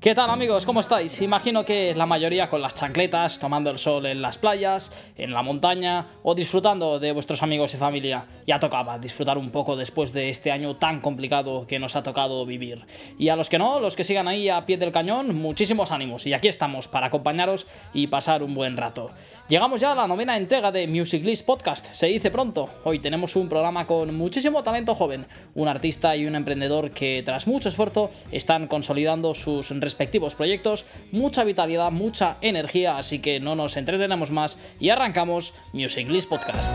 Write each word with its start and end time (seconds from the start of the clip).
¿Qué 0.00 0.14
tal 0.14 0.30
amigos? 0.30 0.64
¿Cómo 0.64 0.80
estáis? 0.80 1.20
Imagino 1.20 1.62
que 1.62 1.94
la 1.94 2.06
mayoría 2.06 2.48
con 2.48 2.62
las 2.62 2.74
chancletas, 2.74 3.38
tomando 3.38 3.68
el 3.68 3.76
sol 3.76 4.06
en 4.06 4.22
las 4.22 4.38
playas, 4.38 4.92
en 5.18 5.34
la 5.34 5.42
montaña 5.42 6.06
o 6.22 6.34
disfrutando 6.34 6.98
de 6.98 7.12
vuestros 7.12 7.42
amigos 7.42 7.74
y 7.74 7.76
familia. 7.76 8.26
Ya 8.46 8.58
tocaba 8.58 8.98
disfrutar 8.98 9.36
un 9.36 9.50
poco 9.50 9.76
después 9.76 10.14
de 10.14 10.30
este 10.30 10.52
año 10.52 10.76
tan 10.76 11.02
complicado 11.02 11.66
que 11.66 11.78
nos 11.78 11.96
ha 11.96 12.02
tocado 12.02 12.46
vivir. 12.46 12.86
Y 13.18 13.28
a 13.28 13.36
los 13.36 13.50
que 13.50 13.58
no, 13.58 13.78
los 13.78 13.94
que 13.94 14.04
sigan 14.04 14.26
ahí 14.26 14.48
a 14.48 14.64
pie 14.64 14.78
del 14.78 14.90
cañón, 14.90 15.36
muchísimos 15.36 15.90
ánimos. 15.90 16.26
Y 16.26 16.32
aquí 16.32 16.48
estamos 16.48 16.88
para 16.88 17.08
acompañaros 17.08 17.66
y 17.92 18.06
pasar 18.06 18.42
un 18.42 18.54
buen 18.54 18.78
rato. 18.78 19.10
Llegamos 19.50 19.80
ya 19.80 19.92
a 19.92 19.96
la 19.96 20.06
novena 20.06 20.38
entrega 20.38 20.72
de 20.72 20.86
Music 20.86 21.22
List 21.22 21.44
Podcast. 21.44 21.92
Se 21.92 22.06
dice 22.06 22.30
pronto. 22.30 22.70
Hoy 22.84 23.00
tenemos 23.00 23.36
un 23.36 23.50
programa 23.50 23.86
con 23.86 24.14
muchísimo 24.14 24.62
talento 24.62 24.94
joven, 24.94 25.26
un 25.54 25.68
artista 25.68 26.16
y 26.16 26.24
un 26.24 26.36
emprendedor 26.36 26.90
que 26.90 27.22
tras 27.22 27.46
mucho 27.46 27.68
esfuerzo 27.68 28.10
están 28.32 28.66
consolidando 28.66 29.34
sus 29.34 29.70
respectivos 29.90 30.34
proyectos, 30.34 30.86
mucha 31.12 31.44
vitalidad, 31.44 31.90
mucha 31.90 32.36
energía, 32.40 32.96
así 32.96 33.18
que 33.18 33.40
no 33.40 33.54
nos 33.54 33.76
entretenemos 33.76 34.30
más 34.30 34.56
y 34.78 34.90
arrancamos 34.90 35.52
Music 35.72 36.08
List 36.08 36.28
Podcast. 36.28 36.72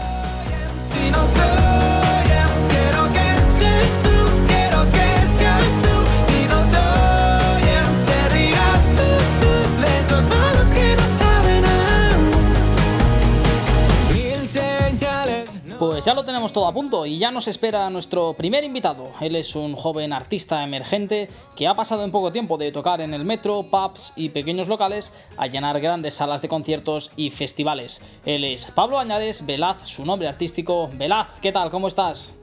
Ya 16.06 16.14
lo 16.14 16.23
tenemos 16.23 16.53
todo 16.53 16.67
a 16.67 16.72
punto 16.72 17.08
y 17.08 17.17
ya 17.17 17.31
nos 17.31 17.48
espera 17.48 17.89
nuestro 17.89 18.34
primer 18.34 18.64
invitado. 18.64 19.11
Él 19.22 19.36
es 19.36 19.56
un 19.56 19.75
joven 19.75 20.14
artista 20.14 20.64
emergente 20.64 21.31
que 21.56 21.67
ha 21.67 21.73
pasado 21.73 22.03
en 22.03 22.11
poco 22.11 22.31
tiempo 22.31 22.59
de 22.59 22.72
tocar 22.72 23.02
en 23.02 23.16
el 23.16 23.25
metro, 23.25 23.64
pubs 23.64 24.14
y 24.16 24.30
pequeños 24.30 24.67
locales 24.67 25.11
a 25.36 25.48
llenar 25.48 25.81
grandes 25.81 26.14
salas 26.14 26.44
de 26.44 26.48
conciertos 26.48 27.11
y 27.16 27.31
festivales. 27.31 28.06
Él 28.23 28.44
es 28.44 28.67
Pablo 28.67 29.00
Añares 29.00 29.48
Velaz, 29.48 29.88
su 29.88 30.06
nombre 30.06 30.28
artístico. 30.28 30.92
Velaz, 30.94 31.39
¿qué 31.42 31.52
tal? 31.52 31.72
¿Cómo 31.72 31.88
estás? 31.88 32.36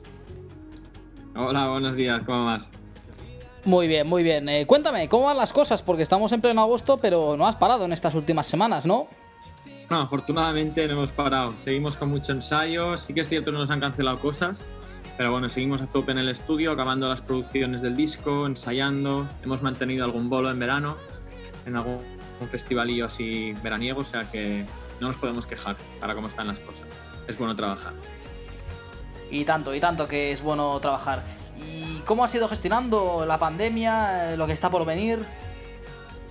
Hola, 1.37 1.69
buenos 1.69 1.95
días, 1.95 2.21
¿cómo 2.27 2.47
vas? 2.47 2.69
Muy 3.65 3.87
bien, 3.87 4.09
muy 4.09 4.25
bien. 4.25 4.49
Eh, 4.49 4.67
cuéntame, 4.67 5.09
¿cómo 5.09 5.27
van 5.27 5.37
las 5.37 5.53
cosas? 5.53 5.83
Porque 5.83 6.03
estamos 6.03 6.33
en 6.33 6.41
pleno 6.41 6.63
agosto, 6.63 6.97
pero 6.97 7.37
no 7.37 7.47
has 7.47 7.55
parado 7.55 7.85
en 7.85 7.93
estas 7.93 8.17
últimas 8.17 8.49
semanas, 8.49 8.87
¿no? 8.87 9.07
No, 9.93 10.01
afortunadamente 10.01 10.89
no 10.89 10.95
hemos 10.95 11.11
parado. 11.11 11.53
Seguimos 11.63 11.99
con 11.99 12.09
mucho 12.09 12.33
ensayo. 12.33 12.97
Sí 12.97 13.13
que 13.13 13.21
es 13.21 13.29
cierto 13.29 13.53
que 13.53 13.59
nos 13.59 13.69
han 13.69 13.79
cancelado 13.79 14.19
cosas, 14.21 14.65
pero 15.19 15.33
bueno, 15.33 15.51
seguimos 15.51 15.83
a 15.83 15.87
tope 15.87 16.13
en 16.13 16.19
el 16.19 16.31
estudio, 16.31 16.73
acabando 16.73 17.07
las 17.11 17.21
producciones 17.21 17.83
del 17.83 17.95
disco, 17.95 18.47
ensayando. 18.47 19.29
Hemos 19.45 19.61
mantenido 19.61 20.07
algún 20.07 20.31
bolo 20.31 20.51
en 20.51 20.59
verano, 20.59 20.97
en 21.67 21.77
algún 21.77 21.99
festivalillo 22.51 23.05
así 23.05 23.53
veraniego, 23.63 24.01
o 24.01 24.05
sea 24.05 24.23
que 24.31 24.65
no 24.99 25.09
nos 25.09 25.17
podemos 25.17 25.45
quejar 25.45 25.77
para 26.01 26.15
cómo 26.15 26.29
están 26.29 26.47
las 26.47 26.59
cosas. 26.61 26.87
Es 27.29 27.37
bueno 27.37 27.55
trabajar. 27.55 27.93
Y 29.31 29.45
tanto, 29.45 29.75
y 29.75 29.81
tanto 29.81 30.09
que 30.09 30.33
es 30.33 30.41
bueno 30.41 30.81
trabajar. 30.81 31.23
¿Y 31.71 31.99
cómo 32.07 32.25
has 32.25 32.35
ido 32.35 32.49
gestionando 32.49 33.27
la 33.27 33.39
pandemia, 33.39 34.37
lo 34.37 34.47
que 34.47 34.55
está 34.55 34.71
por 34.71 34.87
venir? 34.87 35.19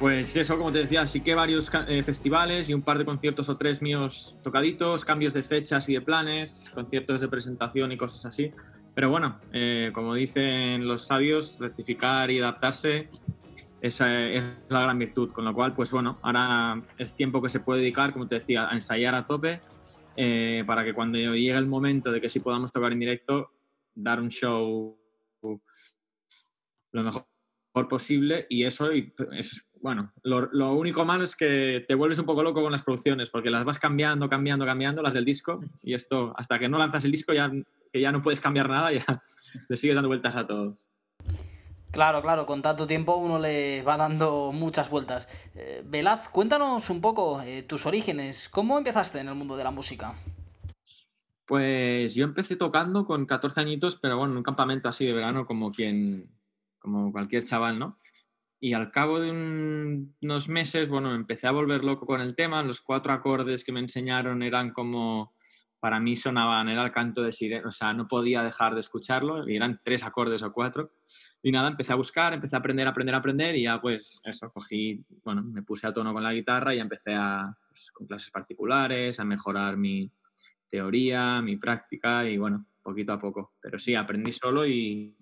Pues 0.02 0.36
eso, 0.36 0.58
como 0.58 0.72
te 0.72 0.80
decía, 0.80 1.06
sí 1.06 1.22
que 1.22 1.36
varios 1.36 1.70
eh, 1.88 2.02
festivales 2.02 2.68
y 2.68 2.74
un 2.74 2.82
par 2.82 2.98
de 2.98 3.06
conciertos 3.06 3.50
o 3.50 3.58
tres 3.58 3.84
míos 3.84 4.36
tocaditos, 4.42 5.06
cambios 5.06 5.32
de 5.32 5.44
fechas 5.44 5.88
y 5.90 5.94
de 5.94 6.02
planes, 6.02 6.72
conciertos 6.74 7.22
de 7.22 7.28
presentación 7.28 7.92
y 7.92 7.98
cosas 7.98 8.26
así. 8.26 8.52
Pero 8.96 9.12
bueno, 9.12 9.40
eh, 9.54 9.92
como 9.94 10.16
dicen 10.16 10.88
los 10.88 11.06
sabios, 11.06 11.60
rectificar 11.60 12.32
y 12.32 12.40
adaptarse 12.40 13.10
esa 13.80 14.28
es 14.28 14.44
la 14.70 14.82
gran 14.82 14.98
virtud. 14.98 15.32
Con 15.34 15.46
lo 15.46 15.54
cual, 15.54 15.76
pues 15.76 15.92
bueno, 15.92 16.18
ahora 16.24 16.82
es 16.98 17.16
tiempo 17.16 17.40
que 17.40 17.50
se 17.50 17.60
puede 17.60 17.82
dedicar, 17.82 18.12
como 18.12 18.28
te 18.28 18.40
decía, 18.40 18.72
a 18.72 18.74
ensayar 18.74 19.14
a 19.14 19.28
tope 19.28 19.62
eh, 20.16 20.64
para 20.66 20.84
que 20.84 20.96
cuando 20.96 21.20
llegue 21.20 21.52
el 21.52 21.68
momento 21.68 22.12
de 22.12 22.20
que 22.20 22.28
sí 22.28 22.40
podamos 22.40 22.72
tocar 22.72 22.92
en 22.92 23.02
directo, 23.02 23.52
dar 23.94 24.20
un 24.20 24.30
show 24.30 24.98
lo 26.92 27.04
mejor 27.04 27.88
posible 27.88 28.48
y 28.50 28.64
eso 28.64 28.90
es 28.90 29.68
bueno, 29.82 30.12
lo, 30.24 30.74
único 30.74 31.06
malo 31.06 31.24
es 31.24 31.36
que 31.36 31.84
te 31.88 31.96
vuelves 31.96 32.20
un 32.20 32.26
poco 32.26 32.44
loco 32.44 32.62
con 32.62 32.72
las 32.72 32.84
producciones, 32.84 33.30
porque 33.30 33.50
las 33.50 33.66
vas 33.66 33.80
cambiando, 33.80 34.30
cambiando, 34.30 34.66
cambiando, 34.66 35.02
las 35.02 35.14
del 35.14 35.26
disco, 35.26 35.60
y 35.82 35.94
esto, 35.94 36.34
hasta 36.38 36.60
que 36.60 36.70
no 36.70 36.78
lanzas 36.78 37.04
el 37.06 37.12
disco, 37.12 37.34
ya, 37.34 37.52
que 37.92 38.00
ya 38.00 38.12
no 38.12 38.22
puedes 38.22 38.40
cambiar 38.40 38.70
nada, 38.70 38.92
ya 38.92 39.06
te 39.68 39.78
sigues 39.78 39.96
dando 39.96 40.10
vueltas 40.10 40.36
a 40.36 40.46
todo. 40.46 40.78
Claro, 41.92 42.22
claro, 42.22 42.46
con 42.46 42.62
tanto 42.62 42.88
tiempo 42.88 43.18
uno 43.18 43.38
le 43.38 43.82
va 43.84 43.98
dando 43.98 44.52
muchas 44.54 44.90
vueltas. 44.90 45.28
Eh, 45.56 45.84
Velaz, 45.86 46.30
cuéntanos 46.30 46.90
un 46.90 47.02
poco 47.02 47.42
eh, 47.42 47.64
tus 47.64 47.86
orígenes. 47.86 48.48
¿Cómo 48.48 48.78
empezaste 48.78 49.20
en 49.20 49.28
el 49.28 49.36
mundo 49.36 49.58
de 49.58 49.66
la 49.66 49.72
música? 49.72 50.16
Pues 51.46 52.16
yo 52.16 52.24
empecé 52.24 52.56
tocando 52.56 53.06
con 53.06 53.26
14 53.26 53.60
añitos, 53.60 53.98
pero 53.98 54.18
bueno, 54.18 54.32
en 54.32 54.38
un 54.38 54.44
campamento 54.44 54.88
así 54.88 55.06
de 55.06 55.12
verano, 55.12 55.46
como 55.46 55.74
quien, 55.74 56.30
como 56.80 57.12
cualquier 57.12 57.44
chaval, 57.44 57.78
¿no? 57.78 57.98
Y 58.64 58.74
al 58.74 58.92
cabo 58.92 59.20
de 59.20 59.32
unos 59.32 60.48
meses, 60.48 60.88
bueno, 60.88 61.16
empecé 61.16 61.48
a 61.48 61.52
volver 61.52 61.84
loco 61.84 62.06
con 62.06 62.22
el 62.22 62.36
tema. 62.36 62.62
Los 62.62 62.80
cuatro 62.80 63.12
acordes 63.12 63.64
que 63.64 63.72
me 63.72 63.80
enseñaron 63.80 64.44
eran 64.44 64.72
como, 64.72 65.34
para 65.80 66.00
mí 66.00 66.16
sonaban, 66.16 66.70
era 66.70 66.86
el 66.86 66.92
canto 66.92 67.24
de 67.24 67.32
sirena, 67.32 67.68
o 67.68 67.72
sea, 67.72 67.92
no 67.92 68.08
podía 68.08 68.44
dejar 68.44 68.76
de 68.76 68.82
escucharlo, 68.82 69.50
y 69.50 69.56
eran 69.56 69.82
tres 69.84 70.04
acordes 70.04 70.44
o 70.44 70.54
cuatro. 70.54 70.92
Y 71.42 71.52
nada, 71.52 71.70
empecé 71.70 71.92
a 71.92 71.96
buscar, 71.96 72.34
empecé 72.36 72.56
a 72.56 72.60
aprender, 72.60 72.88
aprender, 72.88 73.16
aprender, 73.16 73.56
y 73.56 73.64
ya 73.64 73.82
pues 73.82 74.22
eso, 74.24 74.52
cogí, 74.52 75.04
bueno, 75.24 75.42
me 75.42 75.64
puse 75.64 75.88
a 75.88 75.92
tono 75.92 76.14
con 76.14 76.22
la 76.22 76.32
guitarra 76.32 76.76
y 76.76 76.80
empecé 76.80 77.16
a, 77.16 77.52
pues, 77.68 77.92
con 77.92 78.06
clases 78.06 78.30
particulares, 78.30 79.20
a 79.20 79.26
mejorar 79.26 79.76
mi 79.76 80.12
teoría, 80.70 81.42
mi 81.42 81.58
práctica, 81.58 82.30
y 82.30 82.38
bueno, 82.38 82.68
poquito 82.84 83.14
a 83.14 83.20
poco. 83.20 83.54
Pero 83.60 83.80
sí, 83.80 83.96
aprendí 83.96 84.32
solo 84.32 84.68
y, 84.68 85.18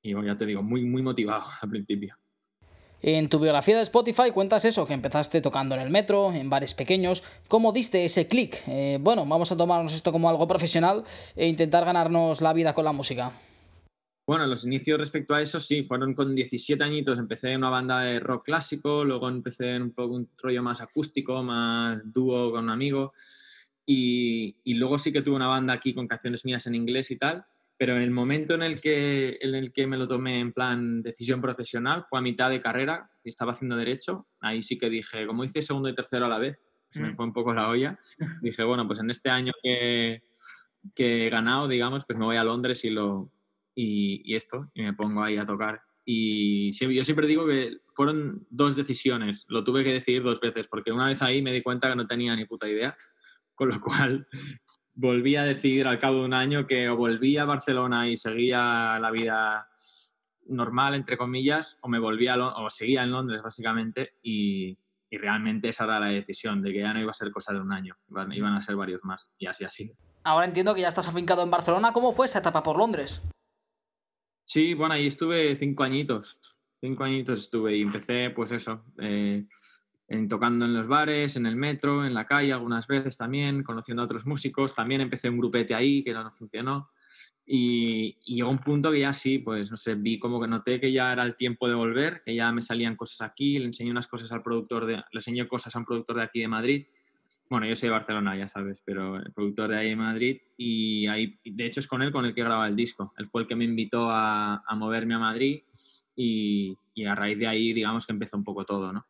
y 0.00 0.14
bueno, 0.14 0.28
ya 0.28 0.38
te 0.38 0.46
digo, 0.46 0.62
muy, 0.62 0.86
muy 0.86 1.02
motivado 1.02 1.44
al 1.60 1.68
principio. 1.68 2.16
En 3.00 3.28
tu 3.28 3.38
biografía 3.38 3.76
de 3.76 3.82
Spotify 3.82 4.32
cuentas 4.32 4.64
eso, 4.64 4.86
que 4.86 4.92
empezaste 4.92 5.40
tocando 5.40 5.76
en 5.76 5.80
el 5.82 5.90
metro, 5.90 6.32
en 6.32 6.50
bares 6.50 6.74
pequeños. 6.74 7.22
¿Cómo 7.46 7.72
diste 7.72 8.04
ese 8.04 8.26
clic? 8.26 8.64
Eh, 8.66 8.98
bueno, 9.00 9.24
vamos 9.24 9.52
a 9.52 9.56
tomarnos 9.56 9.94
esto 9.94 10.10
como 10.10 10.28
algo 10.28 10.48
profesional 10.48 11.04
e 11.36 11.46
intentar 11.46 11.84
ganarnos 11.84 12.40
la 12.40 12.52
vida 12.52 12.74
con 12.74 12.84
la 12.84 12.92
música. 12.92 13.32
Bueno, 14.26 14.46
los 14.46 14.64
inicios 14.64 14.98
respecto 14.98 15.34
a 15.34 15.40
eso 15.40 15.60
sí, 15.60 15.84
fueron 15.84 16.12
con 16.12 16.34
17 16.34 16.82
añitos. 16.82 17.18
Empecé 17.18 17.52
en 17.52 17.58
una 17.58 17.70
banda 17.70 18.00
de 18.00 18.18
rock 18.18 18.46
clásico, 18.46 19.04
luego 19.04 19.28
empecé 19.28 19.76
en 19.76 19.82
un 19.82 19.92
poco 19.92 20.16
un 20.16 20.28
rollo 20.36 20.62
más 20.62 20.80
acústico, 20.80 21.42
más 21.44 22.02
dúo 22.04 22.50
con 22.50 22.64
un 22.64 22.70
amigo. 22.70 23.12
Y, 23.86 24.56
y 24.64 24.74
luego 24.74 24.98
sí 24.98 25.12
que 25.12 25.22
tuve 25.22 25.36
una 25.36 25.46
banda 25.46 25.72
aquí 25.72 25.94
con 25.94 26.08
canciones 26.08 26.44
mías 26.44 26.66
en 26.66 26.74
inglés 26.74 27.10
y 27.12 27.16
tal 27.16 27.46
pero 27.78 27.96
en 27.96 28.02
el 28.02 28.10
momento 28.10 28.54
en 28.54 28.62
el, 28.64 28.80
que, 28.80 29.36
en 29.40 29.54
el 29.54 29.72
que 29.72 29.86
me 29.86 29.96
lo 29.96 30.08
tomé 30.08 30.40
en 30.40 30.52
plan 30.52 31.00
decisión 31.00 31.40
profesional 31.40 32.02
fue 32.02 32.18
a 32.18 32.22
mitad 32.22 32.50
de 32.50 32.60
carrera, 32.60 33.08
y 33.22 33.30
estaba 33.30 33.52
haciendo 33.52 33.76
derecho, 33.76 34.26
ahí 34.40 34.62
sí 34.64 34.76
que 34.76 34.90
dije, 34.90 35.26
como 35.26 35.44
hice 35.44 35.62
segundo 35.62 35.88
y 35.88 35.94
tercero 35.94 36.26
a 36.26 36.28
la 36.28 36.38
vez, 36.38 36.58
se 36.90 37.00
me 37.00 37.12
mm. 37.12 37.16
fue 37.16 37.24
un 37.26 37.32
poco 37.32 37.54
la 37.54 37.68
olla, 37.68 37.98
dije, 38.42 38.64
bueno, 38.64 38.86
pues 38.88 38.98
en 38.98 39.10
este 39.10 39.30
año 39.30 39.52
que, 39.62 40.24
que 40.94 41.26
he 41.26 41.30
ganado, 41.30 41.68
digamos, 41.68 42.04
pues 42.04 42.18
me 42.18 42.24
voy 42.24 42.36
a 42.36 42.42
Londres 42.42 42.84
y, 42.84 42.90
lo, 42.90 43.30
y, 43.76 44.34
esto, 44.34 44.70
y 44.74 44.82
me 44.82 44.94
pongo 44.94 45.22
ahí 45.22 45.38
a 45.38 45.44
tocar. 45.44 45.80
Y 46.04 46.72
yo 46.72 47.04
siempre 47.04 47.26
digo 47.26 47.46
que 47.46 47.76
fueron 47.94 48.44
dos 48.50 48.74
decisiones, 48.74 49.44
lo 49.48 49.62
tuve 49.62 49.84
que 49.84 49.92
decidir 49.92 50.24
dos 50.24 50.40
veces, 50.40 50.66
porque 50.66 50.90
una 50.90 51.06
vez 51.06 51.22
ahí 51.22 51.42
me 51.42 51.52
di 51.52 51.62
cuenta 51.62 51.88
que 51.88 51.96
no 51.96 52.06
tenía 52.08 52.34
ni 52.34 52.44
puta 52.44 52.66
idea, 52.66 52.96
con 53.54 53.68
lo 53.68 53.80
cual 53.80 54.26
volví 54.98 55.36
a 55.36 55.44
decidir 55.44 55.86
al 55.86 56.00
cabo 56.00 56.18
de 56.18 56.24
un 56.24 56.34
año 56.34 56.66
que 56.66 56.88
o 56.88 56.96
volvía 56.96 57.42
a 57.42 57.46
Barcelona 57.46 58.08
y 58.08 58.16
seguía 58.16 58.98
la 59.00 59.10
vida 59.12 59.68
normal, 60.46 60.96
entre 60.96 61.16
comillas, 61.16 61.78
o 61.82 61.88
me 61.88 62.00
volvía 62.00 62.36
o 62.36 62.68
seguía 62.68 63.04
en 63.04 63.12
Londres, 63.12 63.40
básicamente, 63.40 64.14
y, 64.22 64.76
realmente 65.10 65.68
esa 65.68 65.84
era 65.84 66.00
la 66.00 66.08
decisión, 66.08 66.60
de 66.62 66.72
que 66.72 66.80
ya 66.80 66.92
no 66.92 67.00
iba 67.00 67.12
a 67.12 67.14
ser 67.14 67.30
cosa 67.30 67.54
de 67.54 67.60
un 67.60 67.72
año, 67.72 67.96
iban, 68.32 68.54
a 68.54 68.60
ser 68.60 68.74
varios 68.76 69.04
más, 69.04 69.30
y 69.38 69.46
así 69.46 69.64
así. 69.64 69.92
Ahora 70.24 70.46
entiendo 70.46 70.74
que 70.74 70.80
ya 70.80 70.88
estás 70.88 71.08
afincado 71.08 71.42
en 71.44 71.50
Barcelona. 71.50 71.92
¿Cómo 71.92 72.12
fue 72.12 72.26
esa 72.26 72.40
etapa 72.40 72.62
por 72.62 72.76
Londres? 72.76 73.22
Sí, 74.44 74.74
bueno, 74.74 74.94
ahí 74.94 75.06
estuve 75.06 75.54
cinco 75.54 75.84
añitos. 75.84 76.40
Cinco 76.80 77.04
añitos 77.04 77.40
estuve 77.40 77.76
y 77.76 77.82
empecé, 77.82 78.30
pues 78.30 78.50
eso, 78.52 78.84
eh, 78.98 79.46
en, 80.08 80.28
tocando 80.28 80.64
en 80.64 80.74
los 80.74 80.88
bares, 80.88 81.36
en 81.36 81.46
el 81.46 81.56
metro, 81.56 82.04
en 82.04 82.14
la 82.14 82.26
calle 82.26 82.52
algunas 82.52 82.86
veces 82.86 83.16
también, 83.16 83.62
conociendo 83.62 84.02
a 84.02 84.06
otros 84.06 84.26
músicos. 84.26 84.74
También 84.74 85.02
empecé 85.02 85.28
un 85.28 85.38
grupete 85.38 85.74
ahí 85.74 86.02
que 86.02 86.12
no 86.12 86.30
funcionó. 86.30 86.90
Y, 87.46 88.18
llegó 88.24 88.50
un 88.50 88.58
punto 88.58 88.90
que 88.90 89.00
ya 89.00 89.12
sí, 89.12 89.38
pues 89.38 89.70
no 89.70 89.76
sé, 89.76 89.94
vi 89.94 90.18
como 90.18 90.40
que 90.40 90.48
noté 90.48 90.80
que 90.80 90.92
ya 90.92 91.12
era 91.12 91.22
el 91.22 91.36
tiempo 91.36 91.68
de 91.68 91.74
volver, 91.74 92.22
que 92.24 92.34
ya 92.34 92.52
me 92.52 92.60
salían 92.62 92.96
cosas 92.96 93.22
aquí, 93.22 93.58
le 93.58 93.66
enseñé 93.66 93.90
unas 93.90 94.06
cosas 94.06 94.32
al 94.32 94.42
productor, 94.42 94.84
de, 94.84 94.96
le 94.96 95.04
enseñé 95.12 95.48
cosas 95.48 95.74
a 95.74 95.78
un 95.78 95.86
productor 95.86 96.16
de 96.16 96.22
aquí 96.22 96.40
de 96.40 96.48
Madrid. 96.48 96.86
Bueno, 97.48 97.66
yo 97.66 97.74
soy 97.74 97.88
de 97.88 97.94
Barcelona, 97.94 98.36
ya 98.36 98.48
sabes, 98.48 98.82
pero 98.84 99.16
el 99.16 99.32
productor 99.32 99.70
de 99.70 99.78
ahí 99.78 99.88
de 99.88 99.96
Madrid 99.96 100.40
y 100.58 101.06
ahí, 101.06 101.38
de 101.42 101.64
hecho 101.64 101.80
es 101.80 101.86
con 101.86 102.02
él 102.02 102.12
con 102.12 102.26
el 102.26 102.34
que 102.34 102.44
graba 102.44 102.66
el 102.66 102.76
disco. 102.76 103.14
Él 103.16 103.26
fue 103.26 103.42
el 103.42 103.48
que 103.48 103.56
me 103.56 103.64
invitó 103.64 104.10
a, 104.10 104.62
a 104.66 104.74
moverme 104.74 105.14
a 105.14 105.18
Madrid 105.18 105.62
y, 106.14 106.76
y 106.94 107.04
a 107.06 107.14
raíz 107.14 107.38
de 107.38 107.46
ahí, 107.46 107.72
digamos 107.72 108.06
que 108.06 108.12
empezó 108.12 108.36
un 108.36 108.44
poco 108.44 108.66
todo, 108.66 108.92
¿no? 108.92 109.06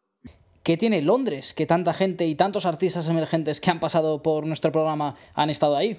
¿Qué 0.69 0.77
tiene 0.77 1.01
Londres? 1.01 1.55
Que 1.55 1.65
tanta 1.65 1.95
gente 1.95 2.27
y 2.27 2.35
tantos 2.35 2.67
artistas 2.67 3.09
emergentes 3.09 3.59
que 3.59 3.71
han 3.71 3.81
pasado 3.81 4.23
por 4.23 4.47
nuestro 4.47 4.71
programa 4.71 5.17
han 5.33 5.49
estado 5.49 5.75
ahí. 5.75 5.99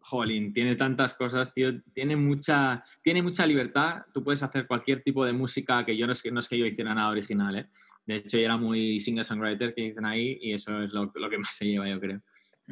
Jolín, 0.00 0.52
tiene 0.52 0.74
tantas 0.74 1.14
cosas, 1.14 1.52
tío. 1.52 1.80
Tiene 1.94 2.16
mucha, 2.16 2.82
tiene 3.00 3.22
mucha 3.22 3.46
libertad. 3.46 4.02
Tú 4.12 4.24
puedes 4.24 4.42
hacer 4.42 4.66
cualquier 4.66 5.04
tipo 5.04 5.24
de 5.24 5.32
música 5.32 5.86
que 5.86 5.96
yo 5.96 6.04
no 6.04 6.10
es 6.10 6.20
que, 6.20 6.32
no 6.32 6.40
es 6.40 6.48
que 6.48 6.58
yo 6.58 6.66
hiciera 6.66 6.96
nada 6.96 7.10
original, 7.10 7.54
¿eh? 7.54 7.68
De 8.04 8.16
hecho, 8.16 8.38
yo 8.38 8.44
era 8.46 8.56
muy 8.56 8.98
singer-songwriter 8.98 9.72
que 9.72 9.82
dicen 9.82 10.04
ahí 10.04 10.36
y 10.42 10.52
eso 10.52 10.82
es 10.82 10.92
lo, 10.92 11.12
lo, 11.14 11.30
que 11.30 11.38
más 11.38 11.54
se 11.54 11.66
lleva, 11.66 11.88
yo 11.88 12.00
creo. 12.00 12.22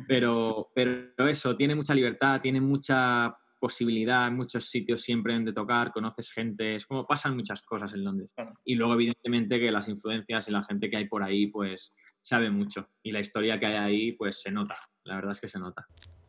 Pero, 0.09 0.73
pero 0.75 1.29
eso, 1.29 1.55
tiene 1.55 1.77
mucha 1.77 1.95
libertad, 1.95 2.41
tiene 2.41 2.61
mucha 2.61 3.37
posibilidad, 3.65 4.31
muchos 4.31 4.69
sitios 4.69 5.01
siempre 5.01 5.33
donde 5.33 5.55
tocar, 5.55 5.91
conoces 5.91 6.31
gente, 6.31 6.75
es 6.75 6.85
como 6.85 7.07
pasan 7.07 7.35
muchas 7.35 7.63
cosas 7.63 7.95
en 7.95 8.05
Londres. 8.05 8.35
Y 8.63 8.75
luego, 8.75 8.93
evidentemente, 8.93 9.59
que 9.59 9.71
las 9.71 9.89
influencias 9.89 10.47
y 10.47 10.53
la 10.53 10.63
gente 10.63 10.91
que 10.91 10.99
hay 10.99 11.09
por 11.09 11.23
ahí, 11.23 11.47
pues 11.47 11.95
sabe 12.21 12.51
mucho. 12.51 12.91
Y 13.03 13.11
la 13.11 13.21
historia 13.21 13.59
que 13.59 13.65
hay 13.65 13.77
ahí, 13.77 14.13
pues 14.13 14.43
se 14.43 14.51
nota. 14.51 14.77
La 15.05 15.15
verdad 15.15 15.31
es 15.33 15.41
que 15.41 15.49
se 15.49 15.59
nota. 15.59 15.87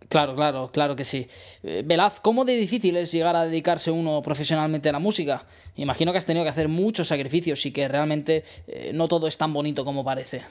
Claro, 0.07 0.33
claro, 0.33 0.71
claro 0.71 0.95
que 0.95 1.03
sí. 1.03 1.27
Eh, 1.61 1.83
Velaz, 1.85 2.21
¿cómo 2.21 2.45
de 2.45 2.55
difícil 2.55 2.95
es 2.95 3.11
llegar 3.11 3.35
a 3.35 3.43
dedicarse 3.43 3.91
uno 3.91 4.21
profesionalmente 4.21 4.87
a 4.87 4.93
la 4.93 4.99
música? 4.99 5.45
Imagino 5.75 6.13
que 6.13 6.19
has 6.19 6.25
tenido 6.25 6.45
que 6.45 6.51
hacer 6.51 6.69
muchos 6.69 7.09
sacrificios 7.09 7.65
y 7.65 7.73
que 7.73 7.89
realmente 7.89 8.45
eh, 8.65 8.91
no 8.93 9.09
todo 9.09 9.27
es 9.27 9.37
tan 9.37 9.51
bonito 9.51 9.83
como 9.83 10.05
parece. 10.05 10.45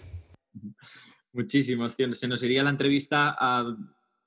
Muchísimos, 1.32 1.94
tío. 1.94 2.12
Se 2.12 2.28
nos 2.28 2.42
iría 2.42 2.62
la 2.62 2.68
entrevista 2.68 3.34
a 3.38 3.74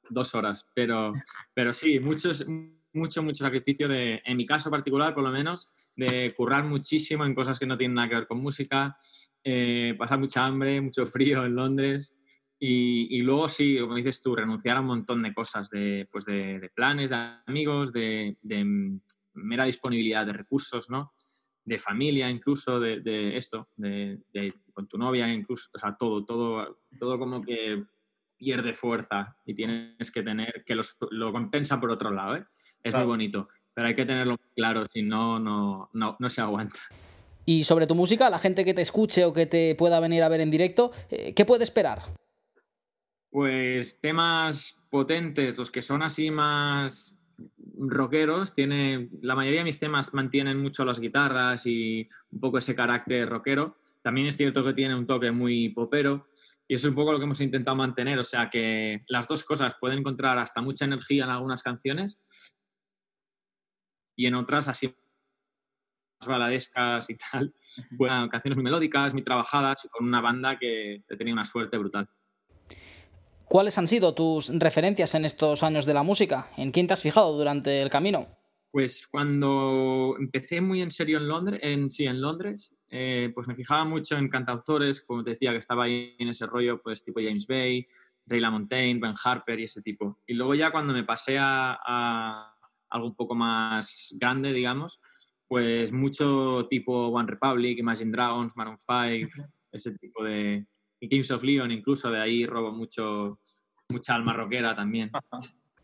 dos 0.09 0.35
horas, 0.35 0.65
pero, 0.73 1.11
pero 1.53 1.73
sí, 1.73 1.99
muchos, 1.99 2.45
mucho, 2.93 3.23
mucho 3.23 3.43
sacrificio 3.43 3.87
de, 3.87 4.21
en 4.25 4.37
mi 4.37 4.45
caso 4.45 4.69
particular, 4.69 5.13
por 5.13 5.23
lo 5.23 5.31
menos, 5.31 5.73
de 5.95 6.33
currar 6.35 6.63
muchísimo 6.63 7.25
en 7.25 7.35
cosas 7.35 7.59
que 7.59 7.65
no 7.65 7.77
tienen 7.77 7.95
nada 7.95 8.09
que 8.09 8.15
ver 8.15 8.27
con 8.27 8.41
música, 8.41 8.97
eh, 9.43 9.95
pasar 9.97 10.19
mucha 10.19 10.45
hambre, 10.45 10.81
mucho 10.81 11.05
frío 11.05 11.45
en 11.45 11.55
Londres. 11.55 12.17
Y, 12.59 13.15
y, 13.15 13.21
luego 13.21 13.49
sí, 13.49 13.77
como 13.79 13.95
dices 13.95 14.21
tú, 14.21 14.35
renunciar 14.35 14.77
a 14.77 14.81
un 14.81 14.87
montón 14.87 15.21
de 15.21 15.33
cosas, 15.33 15.69
de, 15.69 16.07
pues 16.11 16.25
de, 16.25 16.59
de 16.59 16.69
planes, 16.69 17.11
de 17.11 17.15
amigos, 17.45 17.93
de, 17.93 18.35
de, 18.41 18.99
mera 19.37 19.65
disponibilidad 19.65 20.25
de 20.25 20.33
recursos, 20.33 20.89
¿no? 20.89 21.13
De 21.63 21.77
familia 21.77 22.29
incluso, 22.29 22.79
de, 22.79 23.37
esto, 23.37 23.69
de, 23.75 24.19
con 24.73 24.87
tu 24.87 24.97
novia 24.97 25.31
incluso, 25.31 25.69
o 25.73 25.77
sea, 25.77 25.95
todo, 25.97 26.25
todo, 26.25 26.79
todo 26.99 27.19
como 27.19 27.41
que 27.41 27.83
pierde 28.37 28.73
fuerza 28.73 29.35
y 29.45 29.53
tienes 29.53 30.11
que 30.11 30.23
tener, 30.23 30.63
que 30.65 30.75
lo 31.11 31.31
compensa 31.31 31.79
por 31.79 31.91
otro 31.91 32.11
lado, 32.11 32.37
¿eh? 32.37 32.45
Es 32.83 32.93
muy 32.93 33.05
bonito, 33.05 33.49
pero 33.73 33.87
hay 33.87 33.95
que 33.95 34.05
tenerlo 34.05 34.37
claro, 34.55 34.87
si 34.91 35.01
no, 35.01 35.39
no, 35.39 35.89
no, 35.93 36.29
se 36.29 36.41
aguanta. 36.41 36.79
Y 37.45 37.63
sobre 37.63 37.87
tu 37.87 37.95
música, 37.95 38.29
la 38.29 38.39
gente 38.39 38.65
que 38.65 38.73
te 38.73 38.81
escuche 38.81 39.25
o 39.25 39.33
que 39.33 39.45
te 39.45 39.75
pueda 39.75 39.99
venir 39.99 40.23
a 40.23 40.29
ver 40.29 40.41
en 40.41 40.51
directo, 40.51 40.91
eh, 41.09 41.33
¿qué 41.33 41.45
puede 41.45 41.63
esperar? 41.63 41.99
Pues 43.29 43.99
temas 43.99 44.83
potentes, 44.89 45.57
los 45.57 45.69
que 45.71 45.81
son 45.81 46.01
así 46.01 46.31
más 46.31 47.19
rockeros, 47.77 48.53
tiene, 48.53 49.09
la 49.21 49.35
mayoría 49.35 49.59
de 49.59 49.65
mis 49.65 49.79
temas 49.79 50.13
mantienen 50.13 50.61
mucho 50.61 50.85
las 50.85 50.99
guitarras 50.99 51.65
y 51.65 52.07
un 52.31 52.39
poco 52.39 52.57
ese 52.57 52.75
carácter 52.75 53.29
rockero. 53.29 53.77
También 54.07 54.27
es 54.27 54.37
cierto 54.37 54.63
que 54.63 54.71
tiene 54.71 54.95
un 54.95 55.05
toque 55.05 55.31
muy 55.31 55.67
popero 55.67 56.29
y 56.65 56.75
eso 56.75 56.87
es 56.87 56.91
un 56.91 56.95
poco 56.95 57.11
lo 57.11 57.17
que 57.17 57.25
hemos 57.25 57.41
intentado 57.41 57.75
mantener, 57.75 58.17
o 58.17 58.23
sea 58.23 58.49
que 58.49 59.03
las 59.09 59.27
dos 59.27 59.43
cosas 59.43 59.75
pueden 59.81 59.99
encontrar 59.99 60.37
hasta 60.37 60.61
mucha 60.61 60.85
energía 60.85 61.25
en 61.25 61.29
algunas 61.29 61.61
canciones 61.61 62.17
y 64.15 64.27
en 64.27 64.35
otras 64.35 64.69
así 64.69 64.95
más 66.21 66.27
baladescas 66.29 67.09
y 67.09 67.17
tal, 67.17 67.53
bueno, 67.91 68.29
canciones 68.29 68.55
muy 68.55 68.63
melódicas, 68.63 69.11
muy 69.11 69.23
trabajadas 69.23 69.83
y 69.83 69.89
con 69.89 70.05
una 70.05 70.21
banda 70.21 70.57
que 70.57 71.03
he 71.05 71.17
tenido 71.17 71.33
una 71.33 71.43
suerte 71.43 71.77
brutal. 71.77 72.09
¿Cuáles 73.49 73.77
han 73.77 73.89
sido 73.89 74.13
tus 74.13 74.57
referencias 74.57 75.15
en 75.15 75.25
estos 75.25 75.63
años 75.63 75.85
de 75.85 75.93
la 75.93 76.03
música? 76.03 76.47
¿En 76.55 76.71
quién 76.71 76.87
te 76.87 76.93
has 76.93 77.01
fijado 77.01 77.37
durante 77.37 77.81
el 77.81 77.89
camino? 77.89 78.36
Pues 78.77 79.07
cuando 79.07 80.15
empecé 80.19 80.61
muy 80.61 80.83
en 80.83 80.91
serio 80.91 81.17
en 81.17 81.27
Londres, 81.27 81.59
en, 81.63 81.89
sí, 81.89 82.05
en 82.05 82.21
Londres, 82.21 82.77
eh, 82.91 83.31
pues 83.33 83.47
me 83.47 83.55
fijaba 83.55 83.85
mucho 83.85 84.15
en 84.19 84.29
cantautores, 84.29 85.01
como 85.01 85.23
te 85.23 85.31
decía, 85.31 85.51
que 85.51 85.57
estaba 85.57 85.85
ahí 85.85 86.15
en 86.19 86.27
ese 86.27 86.45
rollo, 86.45 86.79
pues 86.79 87.03
tipo 87.03 87.19
James 87.19 87.47
Bay, 87.47 87.87
Ray 88.27 88.39
LaMontagne, 88.39 88.99
Ben 88.99 89.15
Harper 89.23 89.59
y 89.59 89.63
ese 89.63 89.81
tipo. 89.81 90.19
Y 90.27 90.35
luego 90.35 90.53
ya 90.53 90.69
cuando 90.69 90.93
me 90.93 91.03
pasé 91.03 91.39
a, 91.39 92.53
algo 92.91 93.07
un 93.07 93.15
poco 93.15 93.33
más 93.33 94.13
grande, 94.15 94.53
digamos, 94.53 95.01
pues 95.47 95.91
mucho 95.91 96.67
tipo 96.69 97.07
One 97.07 97.31
Republic, 97.31 97.79
Imagine 97.79 98.11
Dragons, 98.11 98.55
Maroon 98.55 98.77
5, 98.77 99.47
ese 99.71 99.97
tipo 99.97 100.23
de... 100.23 100.67
Y 100.99 101.09
Kings 101.09 101.31
of 101.31 101.41
Leon 101.41 101.71
incluso, 101.71 102.11
de 102.11 102.21
ahí 102.21 102.45
robo 102.45 102.71
mucho, 102.71 103.39
mucha 103.89 104.13
alma 104.13 104.33
rockera 104.33 104.75
también. 104.75 105.09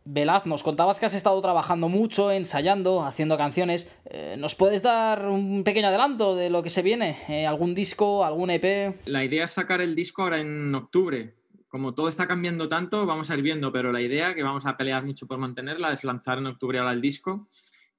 Velaz, 0.06 0.46
nos 0.46 0.64
contabas 0.64 1.00
que 1.00 1.06
has 1.06 1.14
estado 1.14 1.42
trabajando 1.42 1.88
mucho, 1.88 2.30
ensayando, 2.32 3.06
haciendo 3.06 3.38
canciones. 3.38 3.90
Eh, 4.06 4.36
¿Nos 4.38 4.56
puedes 4.56 4.84
dar 4.84 5.30
un 5.30 5.64
pequeño 5.64 5.88
adelanto 5.88 6.36
de 6.36 6.50
lo 6.50 6.62
que 6.62 6.70
se 6.70 6.82
viene? 6.82 7.20
Eh, 7.30 7.48
¿Algún 7.48 7.74
disco, 7.74 8.26
algún 8.26 8.50
EP? 8.50 8.98
La 9.06 9.24
idea 9.24 9.46
es 9.46 9.52
sacar 9.52 9.82
el 9.82 9.96
disco 9.96 10.24
ahora 10.24 10.42
en 10.42 10.76
octubre. 10.76 11.36
Como 11.70 11.94
todo 11.94 12.10
está 12.10 12.28
cambiando 12.28 12.68
tanto, 12.68 13.06
vamos 13.06 13.32
a 13.32 13.36
ir 13.36 13.42
viendo, 13.42 13.72
pero 13.72 13.94
la 13.94 14.02
idea, 14.02 14.36
que 14.36 14.44
vamos 14.44 14.66
a 14.66 14.76
pelear 14.76 15.06
mucho 15.06 15.26
por 15.26 15.38
mantenerla, 15.38 15.94
es 15.94 16.04
lanzar 16.04 16.38
en 16.38 16.48
octubre 16.48 16.80
ahora 16.80 16.92
el 16.92 17.02
disco 17.02 17.48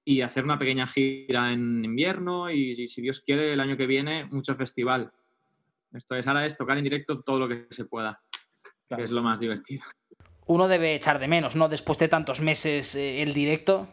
y 0.05 0.21
hacer 0.21 0.45
una 0.45 0.59
pequeña 0.59 0.87
gira 0.87 1.53
en 1.53 1.83
invierno 1.83 2.51
y, 2.51 2.87
si 2.87 3.01
Dios 3.01 3.21
quiere, 3.21 3.55
el 3.55 3.61
año 3.61 3.79
que 3.79 3.87
viene, 3.87 4.27
mucho 4.27 4.55
festival. 4.55 5.11
Esto 5.95 6.15
es, 6.17 6.29
ahora 6.29 6.45
es 6.45 6.57
tocar 6.57 6.77
en 6.77 6.85
directo 6.85 7.23
todo 7.23 7.39
lo 7.39 7.49
que 7.49 7.67
se 7.71 7.87
pueda, 7.87 8.21
que 8.95 9.03
es 9.03 9.11
lo 9.11 9.23
más 9.23 9.41
divertido 9.41 9.85
uno 10.47 10.69
debe 10.69 10.95
echar 10.95 11.19
de 11.19 11.29
menos, 11.29 11.57
¿no? 11.57 11.69
Después 11.69 11.99
de 11.99 12.09
tantos 12.09 12.41
meses 12.41 12.95
eh, 12.95 13.23
el 13.23 13.33
directo. 13.33 13.89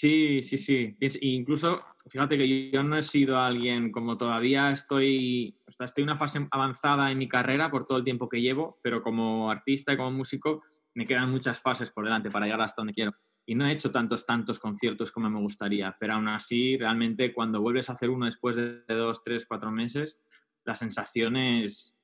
Sí, 0.00 0.42
sí, 0.42 0.56
sí. 0.56 0.96
incluso, 1.20 1.82
fíjate 2.08 2.38
que 2.38 2.70
yo 2.70 2.82
no 2.82 2.96
he 2.96 3.02
sido 3.02 3.38
alguien 3.38 3.92
como 3.92 4.16
todavía 4.16 4.70
estoy, 4.70 5.58
estoy 5.66 6.02
en 6.02 6.08
una 6.08 6.16
fase 6.16 6.46
avanzada 6.50 7.10
en 7.10 7.18
mi 7.18 7.28
carrera 7.28 7.70
por 7.70 7.86
todo 7.86 7.98
el 7.98 8.04
tiempo 8.04 8.28
que 8.28 8.40
llevo, 8.40 8.78
pero 8.82 9.02
como 9.02 9.50
artista 9.50 9.92
y 9.92 9.96
como 9.96 10.12
músico 10.12 10.62
me 10.94 11.06
quedan 11.06 11.30
muchas 11.30 11.60
fases 11.60 11.90
por 11.90 12.04
delante 12.04 12.30
para 12.30 12.46
llegar 12.46 12.62
hasta 12.62 12.80
donde 12.80 12.94
quiero. 12.94 13.14
Y 13.44 13.54
no 13.54 13.66
he 13.66 13.72
hecho 13.72 13.90
tantos, 13.90 14.24
tantos 14.24 14.58
conciertos 14.58 15.10
como 15.10 15.28
me 15.28 15.40
gustaría, 15.40 15.94
pero 15.98 16.14
aún 16.14 16.28
así, 16.28 16.78
realmente 16.78 17.34
cuando 17.34 17.60
vuelves 17.60 17.90
a 17.90 17.94
hacer 17.94 18.08
uno 18.08 18.26
después 18.26 18.56
de 18.56 18.82
dos, 18.88 19.22
tres, 19.22 19.44
cuatro 19.44 19.70
meses, 19.70 20.20
la 20.64 20.74
sensación 20.74 21.36
es, 21.36 21.99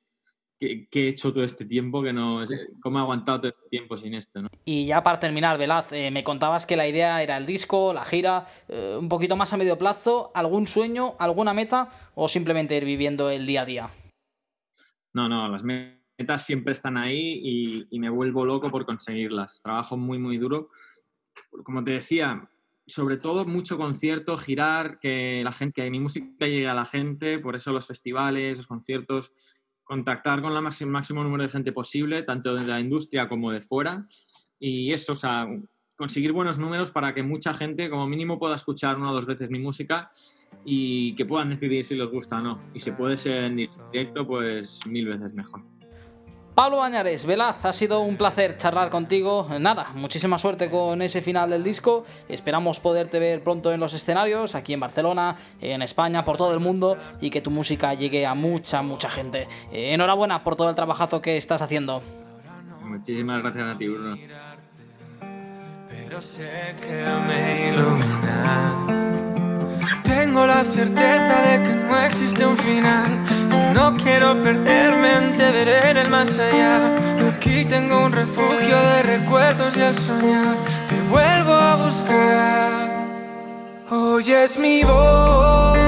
¿Qué, 0.58 0.88
he 0.90 1.08
hecho 1.08 1.32
todo 1.32 1.44
este 1.44 1.66
tiempo? 1.66 2.02
que 2.02 2.12
no 2.12 2.42
¿Cómo 2.80 2.98
he 2.98 3.02
aguantado 3.02 3.40
todo 3.40 3.48
este 3.50 3.68
tiempo 3.68 3.96
sin 3.96 4.14
esto? 4.14 4.42
¿no? 4.42 4.48
Y 4.64 4.86
ya 4.86 5.02
para 5.02 5.20
terminar, 5.20 5.58
Velaz, 5.58 5.92
eh, 5.92 6.10
me 6.10 6.25
contabas 6.25 6.64
que 6.64 6.76
la 6.76 6.88
idea 6.88 7.22
era 7.22 7.36
el 7.36 7.44
disco, 7.44 7.92
la 7.92 8.04
gira, 8.04 8.46
eh, 8.68 8.96
un 8.98 9.08
poquito 9.08 9.36
más 9.36 9.52
a 9.52 9.58
medio 9.58 9.76
plazo, 9.76 10.30
¿algún 10.34 10.66
sueño, 10.66 11.14
alguna 11.18 11.52
meta 11.52 11.90
o 12.14 12.26
simplemente 12.26 12.76
ir 12.76 12.86
viviendo 12.86 13.28
el 13.28 13.46
día 13.46 13.62
a 13.62 13.66
día? 13.66 13.90
No, 15.12 15.28
no, 15.28 15.48
las 15.48 15.62
metas 15.62 16.44
siempre 16.44 16.72
están 16.72 16.96
ahí 16.96 17.40
y, 17.42 17.86
y 17.90 17.98
me 17.98 18.08
vuelvo 18.08 18.44
loco 18.44 18.70
por 18.70 18.86
conseguirlas. 18.86 19.60
Trabajo 19.62 19.96
muy, 19.96 20.18
muy 20.18 20.38
duro. 20.38 20.70
Como 21.64 21.84
te 21.84 21.92
decía, 21.92 22.48
sobre 22.86 23.16
todo 23.16 23.44
mucho 23.44 23.76
concierto, 23.76 24.38
girar, 24.38 24.98
que 25.00 25.42
la 25.44 25.52
gente, 25.52 25.82
que 25.82 25.90
mi 25.90 26.00
música 26.00 26.46
llegue 26.46 26.68
a 26.68 26.75
la 26.75 26.86
gente, 26.86 27.38
por 27.38 27.56
eso 27.56 27.72
los 27.72 27.86
festivales, 27.86 28.58
los 28.58 28.66
conciertos 28.66 29.32
contactar 29.86 30.42
con 30.42 30.52
el 30.52 30.62
máximo, 30.62 30.90
máximo 30.90 31.22
número 31.22 31.44
de 31.44 31.48
gente 31.48 31.72
posible, 31.72 32.22
tanto 32.24 32.54
de 32.54 32.66
la 32.66 32.80
industria 32.80 33.28
como 33.28 33.52
de 33.52 33.62
fuera. 33.62 34.06
Y 34.58 34.92
eso, 34.92 35.12
o 35.12 35.16
sea, 35.16 35.46
conseguir 35.96 36.32
buenos 36.32 36.58
números 36.58 36.90
para 36.90 37.14
que 37.14 37.22
mucha 37.22 37.54
gente, 37.54 37.88
como 37.88 38.06
mínimo, 38.06 38.38
pueda 38.38 38.56
escuchar 38.56 38.96
una 38.96 39.12
o 39.12 39.14
dos 39.14 39.26
veces 39.26 39.48
mi 39.48 39.58
música 39.58 40.10
y 40.64 41.14
que 41.14 41.24
puedan 41.24 41.50
decidir 41.50 41.84
si 41.84 41.94
les 41.94 42.08
gusta 42.08 42.38
o 42.38 42.42
no. 42.42 42.62
Y 42.74 42.80
si 42.80 42.90
puede 42.90 43.16
ser 43.16 43.44
en 43.44 43.56
directo, 43.56 44.26
pues 44.26 44.80
mil 44.86 45.06
veces 45.06 45.32
mejor. 45.32 45.75
Pablo 46.56 46.78
Bañares, 46.78 47.26
Velaz, 47.26 47.62
ha 47.66 47.72
sido 47.75 48.00
un 48.00 48.16
placer 48.16 48.56
charlar 48.56 48.88
contigo. 48.88 49.46
Nada, 49.60 49.88
muchísima 49.94 50.38
suerte 50.38 50.70
con 50.70 51.02
ese 51.02 51.20
final 51.20 51.50
del 51.50 51.62
disco. 51.62 52.06
Esperamos 52.30 52.80
poderte 52.80 53.18
ver 53.18 53.42
pronto 53.44 53.75
en 53.75 53.78
los 53.78 53.92
escenarios, 53.92 54.54
aquí 54.54 54.72
en 54.72 54.80
Barcelona, 54.80 55.36
en 55.60 55.82
España, 55.82 56.25
por 56.25 56.38
todo 56.38 56.54
el 56.54 56.60
mundo 56.60 56.96
y 57.20 57.28
que 57.28 57.42
tu 57.42 57.50
música 57.50 57.92
llegue 57.92 58.25
a 58.25 58.32
mucha, 58.32 58.80
mucha 58.80 59.10
gente. 59.10 59.48
Eh, 59.70 59.92
enhorabuena 59.92 60.42
por 60.42 60.56
todo 60.56 60.70
el 60.70 60.75
trabajo 60.75 61.20
que 61.20 61.36
estás 61.36 61.60
haciendo. 61.60 62.02
Muchísimas 62.82 63.42
gracias 63.42 63.75
a 63.75 63.76
ti, 63.76 63.88
Bruno. 63.88 64.16
Pero 65.90 66.22
sé 66.22 66.75
que 66.80 67.04
me 67.28 67.75
Tengo 70.02 70.46
la 70.46 70.64
certeza 70.64 71.42
de 71.42 71.62
que 71.62 71.75
no 71.86 72.00
existe 72.00 72.46
un 72.46 72.56
final 72.56 73.45
no 73.72 73.96
quiero 73.96 74.42
perderme 74.42 75.16
en 75.18 75.36
te 75.36 75.50
veré 75.52 75.90
en 75.90 75.96
el 75.96 76.08
más 76.08 76.38
allá. 76.38 76.80
Aquí 77.28 77.64
tengo 77.64 78.04
un 78.06 78.12
refugio 78.12 78.76
de 78.90 79.02
recuerdos 79.02 79.76
y 79.76 79.82
al 79.82 79.94
soñar 79.94 80.56
te 80.88 80.96
vuelvo 81.10 81.52
a 81.52 81.76
buscar. 81.76 82.86
Hoy 83.90 84.32
es 84.32 84.58
mi 84.58 84.82
voz. 84.82 85.78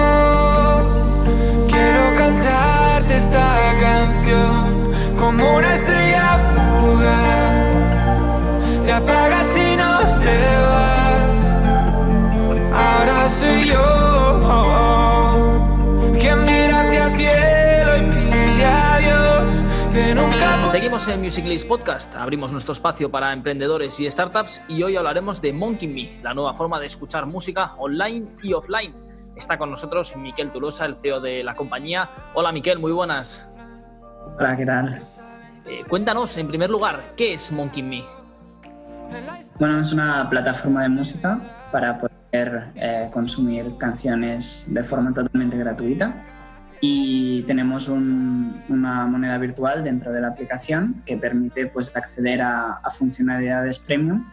Quiero 1.69 2.17
cantarte 2.17 3.17
esta 3.17 3.75
canción 3.81 4.93
como 5.19 5.57
una 5.57 5.75
estrella 5.75 6.39
fugaz. 6.53 7.38
Seguimos 20.71 21.09
en 21.09 21.23
Musiclist 21.23 21.67
Podcast, 21.67 22.15
abrimos 22.15 22.53
nuestro 22.53 22.73
espacio 22.73 23.11
para 23.11 23.33
emprendedores 23.33 23.99
y 24.01 24.11
startups 24.11 24.61
y 24.69 24.83
hoy 24.83 24.97
hablaremos 24.97 25.41
de 25.41 25.51
Monkey 25.55 25.89
Me, 25.89 26.23
la 26.23 26.35
nueva 26.35 26.53
forma 26.53 26.79
de 26.79 26.85
escuchar 26.85 27.25
música 27.25 27.73
online 27.79 28.27
y 28.43 28.53
offline. 28.53 28.93
Está 29.35 29.57
con 29.57 29.71
nosotros 29.71 30.15
Miquel 30.17 30.51
Tulosa, 30.51 30.85
el 30.85 30.97
CEO 30.97 31.21
de 31.21 31.43
la 31.43 31.55
compañía. 31.55 32.07
Hola 32.35 32.53
Miquel, 32.53 32.79
muy 32.79 32.93
buenas. 32.93 33.49
Hola, 34.37 34.57
¿qué 34.59 34.67
tal? 34.67 35.03
Eh, 35.67 35.85
cuéntanos, 35.89 36.37
en 36.37 36.49
primer 36.49 36.69
lugar, 36.69 37.01
¿qué 37.17 37.33
es 37.33 37.51
Monkey 37.51 37.83
Me? 37.83 38.05
Bueno, 39.59 39.81
es 39.81 39.91
una 39.91 40.29
plataforma 40.29 40.83
de 40.83 40.91
música 40.91 41.41
para 41.73 41.97
poder 41.97 42.73
eh, 42.75 43.09
consumir 43.11 43.79
canciones 43.79 44.69
de 44.75 44.85
forma 44.85 45.15
totalmente 45.15 45.57
gratuita 45.57 46.13
y 46.81 47.43
tenemos 47.43 47.89
una 47.89 49.07
moneda 49.07 49.39
virtual 49.39 49.83
dentro 49.83 50.13
de 50.13 50.21
la 50.21 50.29
aplicación 50.29 51.03
que 51.05 51.17
permite 51.17 51.67
pues, 51.67 51.95
acceder 51.97 52.43
a, 52.43 52.81
funcionalidades 52.91 53.79
premium 53.79 54.31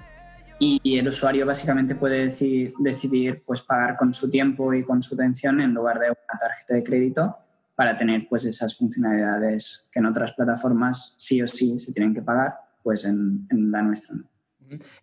y 0.58 0.98
el 0.98 1.08
usuario 1.08 1.46
básicamente 1.46 1.96
puede 1.96 2.24
decidir, 2.24 3.44
pues, 3.46 3.62
pagar 3.62 3.98
con 3.98 4.14
su 4.14 4.30
tiempo 4.30 4.74
y 4.74 4.84
con 4.84 5.02
su 5.02 5.16
atención 5.16 5.60
en 5.60 5.74
lugar 5.74 6.00
de 6.00 6.08
una 6.08 6.40
tarjeta 6.40 6.76
de 6.76 6.84
crédito 6.84 7.38
para 7.76 7.98
tener 7.98 8.28
pues, 8.30 8.46
esas 8.46 8.76
funcionalidades 8.78 9.90
que 9.92 10.00
en 10.00 10.06
otras 10.06 10.34
plataformas 10.34 11.16
sí 11.18 11.42
o 11.42 11.48
sí 11.48 11.78
se 11.78 11.92
tienen 11.94 12.14
que 12.14 12.22
pagar, 12.22 12.56
pues 12.82 13.06
en, 13.06 13.48
la 13.50 13.82
nuestra 13.82 14.16
no. 14.16 14.30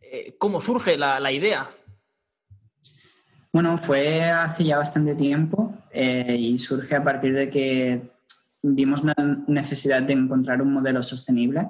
Eh, 0.01 0.35
¿Cómo 0.39 0.61
surge 0.61 0.97
la 0.97 1.31
idea? 1.31 1.69
Bueno, 3.53 3.77
fue 3.77 4.23
hace 4.23 4.65
ya 4.65 4.79
bastante 4.79 5.15
tiempo 5.15 5.75
eh, 5.91 6.37
y 6.39 6.57
surge 6.57 6.97
a 6.97 7.05
partir 7.05 7.35
de 7.35 7.51
que 7.51 8.11
vimos 8.63 9.05
la 9.05 9.15
necesidad 9.47 10.03
de 10.03 10.15
encontrar 10.15 10.63
un 10.63 10.73
modelo 10.73 11.03
sostenible 11.03 11.69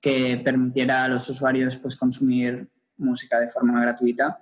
que 0.00 0.40
permitiera 0.42 1.04
a 1.04 1.08
los 1.08 1.28
usuarios 1.28 1.76
pues, 1.76 1.96
consumir 1.96 2.68
música 2.96 3.38
de 3.38 3.46
forma 3.46 3.80
gratuita, 3.80 4.40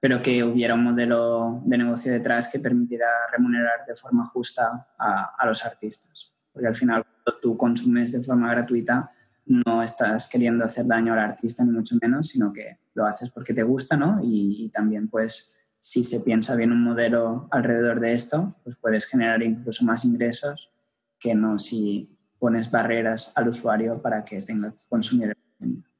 pero 0.00 0.22
que 0.22 0.42
hubiera 0.42 0.74
un 0.74 0.84
modelo 0.84 1.60
de 1.66 1.76
negocio 1.76 2.10
detrás 2.10 2.50
que 2.50 2.58
permitiera 2.58 3.06
remunerar 3.30 3.84
de 3.86 3.94
forma 3.94 4.24
justa 4.24 4.88
a, 4.98 5.46
los 5.46 5.62
artistas. 5.66 6.32
Porque 6.50 6.68
al 6.68 6.74
final, 6.74 7.04
tú 7.42 7.54
consumes 7.54 8.12
de 8.12 8.22
forma 8.22 8.50
gratuita, 8.50 9.10
no 9.44 9.82
estás 9.82 10.26
queriendo 10.26 10.64
hacer 10.64 10.86
daño 10.86 11.12
al 11.12 11.18
artista, 11.18 11.64
ni 11.64 11.72
mucho 11.72 11.96
menos, 12.00 12.28
sino 12.28 12.50
que 12.50 12.78
lo 12.94 13.04
haces 13.04 13.28
porque 13.28 13.52
te 13.52 13.62
gusta, 13.62 13.96
¿no? 13.96 14.20
Y 14.22 14.70
también, 14.70 15.08
pues, 15.08 15.59
si 15.80 16.04
se 16.04 16.20
piensa 16.20 16.54
bien 16.56 16.72
un 16.72 16.84
modelo 16.84 17.48
alrededor 17.50 18.00
de 18.00 18.12
esto, 18.12 18.54
pues 18.62 18.76
puedes 18.76 19.06
generar 19.06 19.42
incluso 19.42 19.84
más 19.84 20.04
ingresos 20.04 20.70
que 21.18 21.34
no 21.34 21.58
si 21.58 22.16
pones 22.38 22.70
barreras 22.70 23.32
al 23.36 23.48
usuario 23.48 24.00
para 24.00 24.24
que 24.24 24.42
tenga 24.42 24.70
que 24.70 24.78
consumir 24.88 25.30
el 25.30 25.36
contenido. 25.36 25.90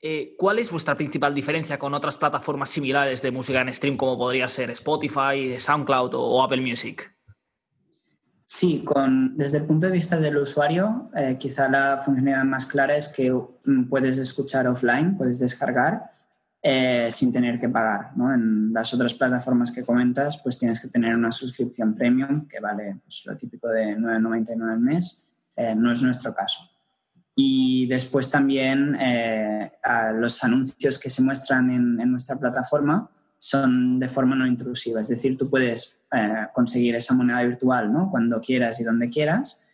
Eh, 0.00 0.34
¿Cuál 0.38 0.58
es 0.60 0.70
vuestra 0.70 0.94
principal 0.94 1.34
diferencia 1.34 1.78
con 1.78 1.92
otras 1.92 2.16
plataformas 2.16 2.70
similares 2.70 3.20
de 3.20 3.30
música 3.30 3.60
en 3.60 3.72
stream 3.74 3.96
como 3.96 4.16
podría 4.16 4.48
ser 4.48 4.70
Spotify, 4.70 5.58
SoundCloud 5.58 6.14
o 6.14 6.42
Apple 6.42 6.62
Music? 6.62 7.12
Sí, 8.44 8.82
con, 8.82 9.36
desde 9.36 9.58
el 9.58 9.64
punto 9.64 9.86
de 9.86 9.92
vista 9.92 10.18
del 10.18 10.38
usuario, 10.38 11.10
eh, 11.14 11.36
quizá 11.38 11.68
la 11.68 11.98
funcionalidad 11.98 12.44
más 12.44 12.64
clara 12.64 12.96
es 12.96 13.08
que 13.08 13.30
mm, 13.30 13.88
puedes 13.90 14.16
escuchar 14.16 14.66
offline, 14.68 15.18
puedes 15.18 15.38
descargar 15.38 16.12
eh, 16.60 17.08
sin 17.12 17.32
tener 17.32 17.58
que 17.60 17.68
pagar. 17.68 18.16
¿no? 18.16 18.34
En 18.34 18.72
las 18.72 18.92
otras 18.92 19.14
plataformas 19.14 19.70
que 19.70 19.84
comentas, 19.84 20.38
pues 20.42 20.58
tienes 20.58 20.80
que 20.80 20.88
tener 20.88 21.14
una 21.14 21.30
suscripción 21.30 21.94
premium 21.94 22.48
que 22.48 22.58
vale 22.58 22.96
pues, 23.04 23.22
lo 23.26 23.36
típico 23.36 23.68
de 23.68 23.96
9,99 23.96 24.72
al 24.72 24.80
mes. 24.80 25.28
Eh, 25.54 25.76
no 25.76 25.92
es 25.92 26.02
nuestro 26.02 26.34
caso. 26.34 26.68
Y 27.36 27.86
después 27.86 28.28
también 28.28 28.96
eh, 29.00 29.70
los 30.14 30.42
anuncios 30.42 30.98
que 30.98 31.10
se 31.10 31.22
muestran 31.22 31.70
en, 31.70 32.00
en, 32.00 32.10
nuestra 32.10 32.36
plataforma 32.36 33.08
son 33.38 34.00
de 34.00 34.08
forma 34.08 34.34
no 34.34 34.44
intrusiva. 34.44 35.00
Es 35.00 35.06
decir, 35.06 35.38
tú 35.38 35.48
puedes 35.48 36.06
conseguir 36.52 36.96
esa 36.96 37.14
moneda 37.14 37.40
virtual 37.42 37.92
¿no? 37.92 38.10
cuando 38.10 38.40
quieras 38.40 38.80
y 38.80 38.84
donde 38.84 39.08
quieras. 39.08 39.64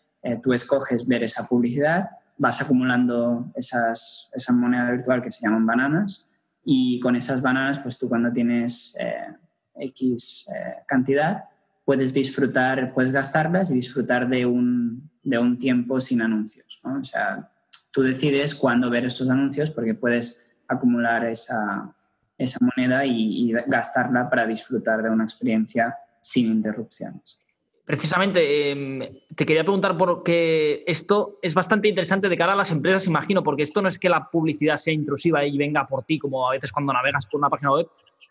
tú 0.42 0.52
escoges 0.52 1.06
ver 1.06 1.22
esa 1.22 1.48
publicidad, 1.48 2.10
vas 2.36 2.60
acumulando 2.60 3.50
esas, 3.54 4.30
esa 4.34 4.52
moneda 4.52 4.90
virtual 4.90 5.22
que 5.22 5.30
se 5.30 5.46
llaman 5.46 5.64
bananas 5.64 6.26
y 6.64 6.98
con 7.00 7.16
esas 7.16 7.42
bananas, 7.42 7.80
pues 7.80 7.98
tú 7.98 8.08
cuando 8.08 8.32
tienes 8.32 8.96
eh, 8.98 9.34
X 9.76 10.48
eh, 10.54 10.82
cantidad, 10.86 11.44
puedes 11.84 12.14
disfrutar, 12.14 12.94
puedes 12.94 13.12
gastarlas 13.12 13.70
y 13.70 13.74
disfrutar 13.74 14.28
de 14.28 14.46
un, 14.46 15.10
de 15.22 15.38
un 15.38 15.58
tiempo 15.58 16.00
sin 16.00 16.22
anuncios. 16.22 16.80
¿no? 16.84 17.00
O 17.00 17.04
sea, 17.04 17.50
tú 17.90 18.02
decides 18.02 18.54
cuándo 18.54 18.88
ver 18.90 19.04
esos 19.04 19.28
anuncios 19.30 19.70
porque 19.70 19.94
puedes 19.94 20.48
acumular 20.66 21.26
esa, 21.26 21.94
esa 22.38 22.58
moneda 22.60 23.04
y, 23.04 23.50
y 23.50 23.52
gastarla 23.66 24.30
para 24.30 24.46
disfrutar 24.46 25.02
de 25.02 25.10
una 25.10 25.24
experiencia 25.24 25.96
sin 26.22 26.46
interrupciones. 26.46 27.38
Precisamente, 27.84 28.70
em, 28.70 29.00
te 29.34 29.44
quería 29.44 29.62
preguntar 29.62 29.98
porque 29.98 30.82
esto 30.86 31.38
es 31.42 31.52
bastante 31.52 31.86
interesante 31.88 32.30
de 32.30 32.36
cara 32.36 32.54
a 32.54 32.56
las 32.56 32.70
empresas, 32.70 33.06
imagino, 33.06 33.42
porque 33.42 33.62
esto 33.62 33.82
no 33.82 33.88
es 33.88 33.98
que 33.98 34.08
la 34.08 34.30
publicidad 34.30 34.76
sea 34.76 34.94
intrusiva 34.94 35.44
y 35.44 35.58
venga 35.58 35.86
por 35.86 36.02
ti, 36.04 36.18
como 36.18 36.48
a 36.48 36.52
veces 36.52 36.72
cuando 36.72 36.94
navegas 36.94 37.26
por 37.26 37.40
una 37.40 37.50
página 37.50 37.72
web, 37.72 37.86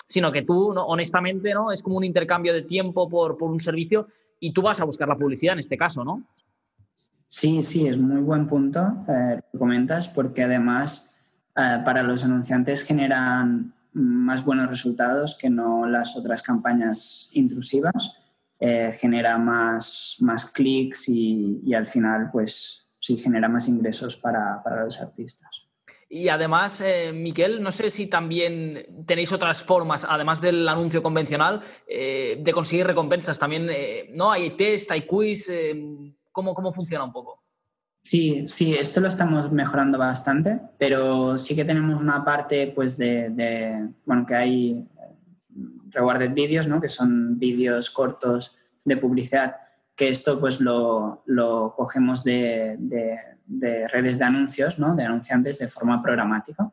sino 0.07 0.31
que 0.31 0.41
tú, 0.41 0.71
honestamente, 0.71 1.53
¿no? 1.53 1.71
Es 1.71 1.83
como 1.83 1.97
un 1.97 2.03
intercambio 2.03 2.51
de 2.51 2.63
tiempo 2.63 3.07
por, 3.07 3.37
un 3.43 3.59
servicio 3.59 4.07
y 4.39 4.53
tú 4.53 4.63
vas 4.63 4.81
a 4.81 4.85
buscar 4.85 5.07
la 5.07 5.17
publicidad 5.17 5.53
en 5.53 5.59
este 5.59 5.77
caso, 5.77 6.03
¿no? 6.03 6.23
Sí, 7.27 7.61
sí, 7.61 7.87
es 7.87 7.99
muy 7.99 8.21
buen 8.21 8.47
punto 8.47 9.05
eh, 9.07 9.39
que 9.51 9.57
comentas, 9.59 10.07
porque 10.07 10.43
además 10.43 11.21
eh, 11.55 11.77
para 11.85 12.01
los 12.01 12.23
anunciantes 12.23 12.83
generan 12.83 13.71
más 13.93 14.43
buenos 14.43 14.67
resultados 14.67 15.37
que 15.39 15.51
no 15.51 15.85
las 15.85 16.17
otras 16.17 16.41
campañas 16.41 17.29
intrusivas 17.33 18.22
eh, 18.65 18.93
genera 18.93 19.37
más, 19.37 20.15
más 20.21 20.49
clics 20.49 21.09
y, 21.09 21.73
al 21.75 21.85
final, 21.85 22.29
pues 22.31 22.87
sí, 22.97 23.17
genera 23.17 23.49
más 23.49 23.67
ingresos 23.67 24.15
para, 24.15 24.63
para 24.63 24.85
los 24.85 25.01
artistas. 25.01 25.67
Y 26.07 26.29
además, 26.29 26.79
eh, 26.79 27.11
Miquel, 27.13 27.61
no 27.61 27.73
sé 27.73 27.89
si 27.89 28.07
también 28.07 29.03
tenéis 29.05 29.33
otras 29.33 29.61
formas, 29.65 30.05
además 30.07 30.39
del 30.39 30.65
anuncio 30.69 31.03
convencional, 31.03 31.61
eh, 31.85 32.39
de 32.39 32.53
conseguir 32.53 32.87
recompensas. 32.87 33.37
También, 33.37 33.67
¿no? 34.13 34.31
Hay 34.31 34.51
test, 34.51 34.89
hay 34.91 35.01
quiz. 35.01 35.51
¿cómo, 36.31 36.55
¿Cómo 36.55 36.71
funciona 36.71 37.03
un 37.03 37.11
poco? 37.11 37.43
Sí, 38.01 38.47
sí, 38.47 38.75
esto 38.75 39.01
lo 39.01 39.09
estamos 39.09 39.51
mejorando 39.51 39.97
bastante, 39.97 40.61
pero 40.77 41.37
sí 41.37 41.53
que 41.53 41.65
tenemos 41.65 41.99
una 41.99 42.23
parte, 42.23 42.67
pues, 42.73 42.97
de, 42.97 43.29
de 43.29 43.89
bueno, 44.05 44.25
que 44.25 44.35
hay 44.35 44.87
rewarded 45.93 46.33
videos, 46.33 46.67
¿no? 46.67 46.81
que 46.81 46.89
son 46.89 47.39
vídeos 47.39 47.89
cortos 47.89 48.57
de 48.83 48.97
publicidad, 48.97 49.55
que 49.95 50.09
esto 50.09 50.39
pues 50.39 50.59
lo, 50.59 51.23
lo 51.25 51.73
cogemos 51.75 52.23
de, 52.23 52.75
de, 52.79 53.87
redes 53.87 54.17
de 54.17 54.25
anuncios, 54.25 54.79
¿no? 54.79 54.95
de 54.95 55.03
anunciantes 55.03 55.59
de 55.59 55.67
forma 55.67 56.01
programática. 56.01 56.71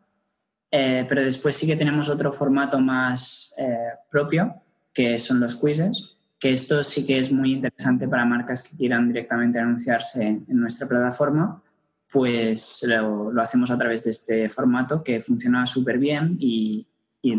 Eh, 0.70 1.04
pero 1.08 1.22
después 1.22 1.56
sí 1.56 1.66
que 1.66 1.76
tenemos 1.76 2.08
otro 2.08 2.32
formato 2.32 2.78
más 2.78 3.54
eh, 3.58 3.90
propio, 4.10 4.54
que 4.94 5.18
son 5.18 5.40
los 5.40 5.56
quizzes, 5.56 6.16
que 6.38 6.52
esto 6.52 6.82
sí 6.82 7.06
que 7.06 7.18
es 7.18 7.30
muy 7.30 7.52
interesante 7.52 8.08
para 8.08 8.24
marcas 8.24 8.62
que 8.62 8.76
quieran 8.76 9.08
directamente 9.08 9.58
anunciarse 9.58 10.26
en 10.26 10.44
nuestra 10.48 10.88
plataforma, 10.88 11.62
pues 12.10 12.84
lo, 12.86 13.30
lo 13.30 13.42
hacemos 13.42 13.70
a 13.70 13.78
través 13.78 14.04
de 14.04 14.10
este 14.10 14.48
formato 14.48 15.02
que 15.02 15.20
funciona 15.20 15.66
súper 15.66 15.98
bien 15.98 16.36
y, 16.40 16.86
y 17.22 17.36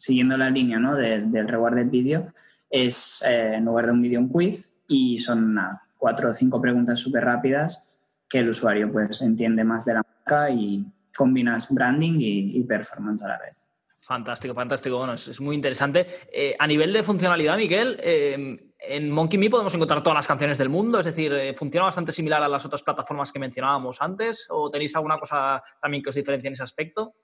siguiendo 0.00 0.34
la 0.36 0.48
línea 0.48 0.78
¿no? 0.78 0.96
del 0.96 1.46
reward 1.46 1.74
del 1.74 1.90
vídeo, 1.90 2.32
es 2.70 3.22
eh, 3.28 3.56
en 3.56 3.66
lugar 3.66 3.86
de 3.86 3.92
un 3.92 4.00
vídeo 4.00 4.18
un 4.18 4.30
quiz 4.30 4.80
y 4.88 5.18
son 5.18 5.58
cuatro 5.98 6.30
o 6.30 6.32
cinco 6.32 6.60
preguntas 6.60 6.98
súper 6.98 7.24
rápidas 7.24 8.00
que 8.26 8.38
el 8.38 8.48
usuario 8.48 8.90
pues 8.90 9.20
entiende 9.20 9.62
más 9.62 9.84
de 9.84 9.94
la 9.94 10.02
marca 10.02 10.48
y 10.48 10.86
combinas 11.14 11.72
branding 11.74 12.16
y, 12.18 12.62
performance 12.64 13.24
a 13.24 13.28
la 13.28 13.38
vez. 13.38 13.68
Fantástico, 13.98 14.54
fantástico. 14.54 14.96
Bueno, 14.96 15.12
es, 15.14 15.40
muy 15.40 15.54
interesante. 15.54 16.06
Eh, 16.32 16.56
a 16.58 16.66
nivel 16.66 16.92
de 16.94 17.02
funcionalidad, 17.02 17.58
Miguel, 17.58 17.98
eh, 18.02 18.70
en 18.78 19.10
Monkey 19.10 19.38
Me 19.38 19.50
podemos 19.50 19.74
encontrar 19.74 20.02
todas 20.02 20.16
las 20.16 20.26
canciones 20.26 20.56
del 20.56 20.70
mundo, 20.70 20.98
es 20.98 21.06
decir, 21.06 21.54
¿funciona 21.58 21.84
bastante 21.84 22.12
similar 22.12 22.42
a 22.42 22.48
las 22.48 22.64
otras 22.64 22.82
plataformas 22.82 23.30
que 23.30 23.38
mencionábamos 23.38 24.00
antes? 24.00 24.46
¿O 24.48 24.70
tenéis 24.70 24.96
alguna 24.96 25.18
cosa 25.18 25.62
también 25.82 26.02
que 26.02 26.08
os 26.08 26.14
diferencie 26.14 26.48
en 26.48 26.54
ese 26.54 26.62
aspecto? 26.62 27.14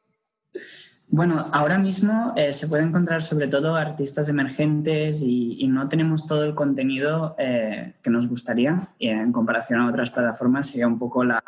Bueno, 1.08 1.48
ahora 1.52 1.78
mismo 1.78 2.32
eh, 2.36 2.52
se 2.52 2.66
puede 2.66 2.82
encontrar 2.82 3.22
sobre 3.22 3.46
todo 3.46 3.76
artistas 3.76 4.28
emergentes 4.28 5.22
y, 5.22 5.66
no 5.68 5.88
tenemos 5.88 6.26
todo 6.26 6.44
el 6.44 6.54
contenido 6.54 7.36
eh, 7.38 7.94
que 8.02 8.10
nos 8.10 8.28
gustaría. 8.28 8.88
Y 8.98 9.08
en 9.08 9.32
comparación 9.32 9.80
a 9.80 9.88
otras 9.88 10.10
plataformas 10.10 10.68
sería 10.68 10.86
un 10.88 10.98
poco 10.98 11.22
la, 11.24 11.42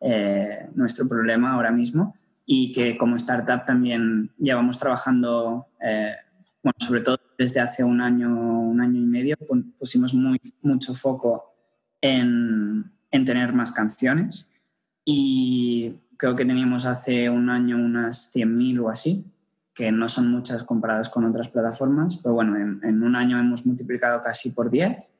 eh, 0.00 0.68
nuestro 0.74 1.06
problema 1.06 1.52
ahora 1.52 1.70
mismo 1.70 2.14
y 2.46 2.72
que 2.72 2.96
como 2.96 3.16
startup 3.16 3.64
también 3.64 4.30
llevamos 4.38 4.78
trabajando, 4.78 5.66
bueno, 6.62 6.76
sobre 6.78 7.00
todo 7.00 7.18
desde 7.38 7.60
hace 7.60 7.84
un 7.84 8.00
año, 8.02 8.28
un 8.28 8.80
año 8.80 9.00
y 9.00 9.06
medio, 9.06 9.36
pusimos 9.78 10.12
muy, 10.12 10.38
mucho 10.60 10.94
foco 10.94 11.54
en, 12.02 12.92
en 13.10 13.24
tener 13.24 13.54
más 13.54 13.72
canciones 13.72 14.50
y 15.04 15.94
creo 16.24 16.36
que 16.36 16.46
teníamos 16.46 16.86
hace 16.86 17.28
un 17.28 17.50
año 17.50 17.76
unas 17.76 18.34
100.000 18.34 18.82
o 18.82 18.88
así, 18.88 19.26
que 19.74 19.92
no 19.92 20.08
son 20.08 20.30
muchas 20.30 20.64
comparadas 20.64 21.10
con 21.10 21.26
otras 21.26 21.50
plataformas, 21.50 22.16
pero 22.16 22.32
bueno, 22.32 22.56
en, 22.56 23.02
un 23.02 23.14
año 23.14 23.38
hemos 23.38 23.66
multiplicado 23.66 24.22
casi 24.22 24.48
por 24.48 24.70
10 24.70 25.12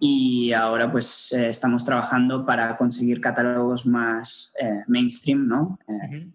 y 0.00 0.52
ahora 0.52 0.90
pues 0.90 1.30
eh, 1.30 1.48
estamos 1.48 1.84
trabajando 1.84 2.44
para 2.44 2.76
conseguir 2.76 3.20
catálogos 3.20 3.86
más 3.86 4.52
eh, 4.58 4.82
mainstream, 4.88 5.46
¿no? 5.46 5.78
Eh, 5.86 6.28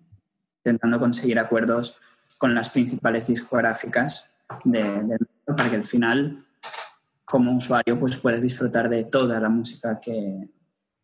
intentando 0.59 1.01
conseguir 1.01 1.37
acuerdos 1.37 1.97
con 2.37 2.55
las 2.55 2.69
principales 2.69 3.27
discográficas 3.27 4.31
de, 4.63 5.17
para 5.45 5.69
que 5.69 5.75
al 5.75 5.83
final 5.83 6.45
como 7.25 7.53
usuario 7.57 7.99
pues 7.99 8.15
puedas 8.15 8.41
disfrutar 8.41 8.87
de 8.87 9.03
toda 9.03 9.37
la 9.41 9.49
música 9.49 9.99
que, 9.99 10.47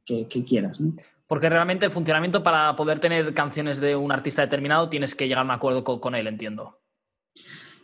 que, 0.06 0.46
quieras. 0.46 0.80
¿no? 0.80 0.96
Porque 1.28 1.50
realmente 1.50 1.86
el 1.86 1.92
funcionamiento 1.92 2.44
para 2.44 2.76
poder 2.76 3.00
tener 3.00 3.34
canciones 3.34 3.80
de 3.80 3.96
un 3.96 4.12
artista 4.12 4.42
determinado 4.42 4.90
tienes 4.90 5.16
que 5.16 5.28
llegar 5.28 5.42
a 5.42 5.46
un 5.46 5.52
acuerdo 5.52 5.84
con, 5.84 6.16
él, 6.16 6.28
entiendo. 6.28 6.80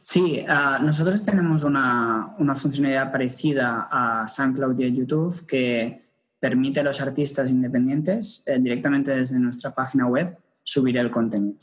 Sí, 0.01 0.45
ah, 0.47 0.79
nosotros 0.81 1.23
tenemos 1.23 1.63
una, 1.63 2.35
una, 2.37 2.55
funcionalidad 2.55 3.11
parecida 3.11 3.87
a 3.91 4.27
SoundCloud 4.27 4.79
y 4.79 4.85
a 4.85 4.87
YouTube 4.89 5.45
que 5.45 6.09
permite 6.39 6.79
a 6.79 6.83
los 6.83 7.01
artistas 7.01 7.51
independientes 7.51 8.43
eh, 8.47 8.57
directamente 8.59 9.15
desde 9.15 9.39
nuestra 9.39 9.71
página 9.71 10.07
web 10.07 10.37
subir 10.63 10.97
el 10.97 11.11
contenido. 11.11 11.57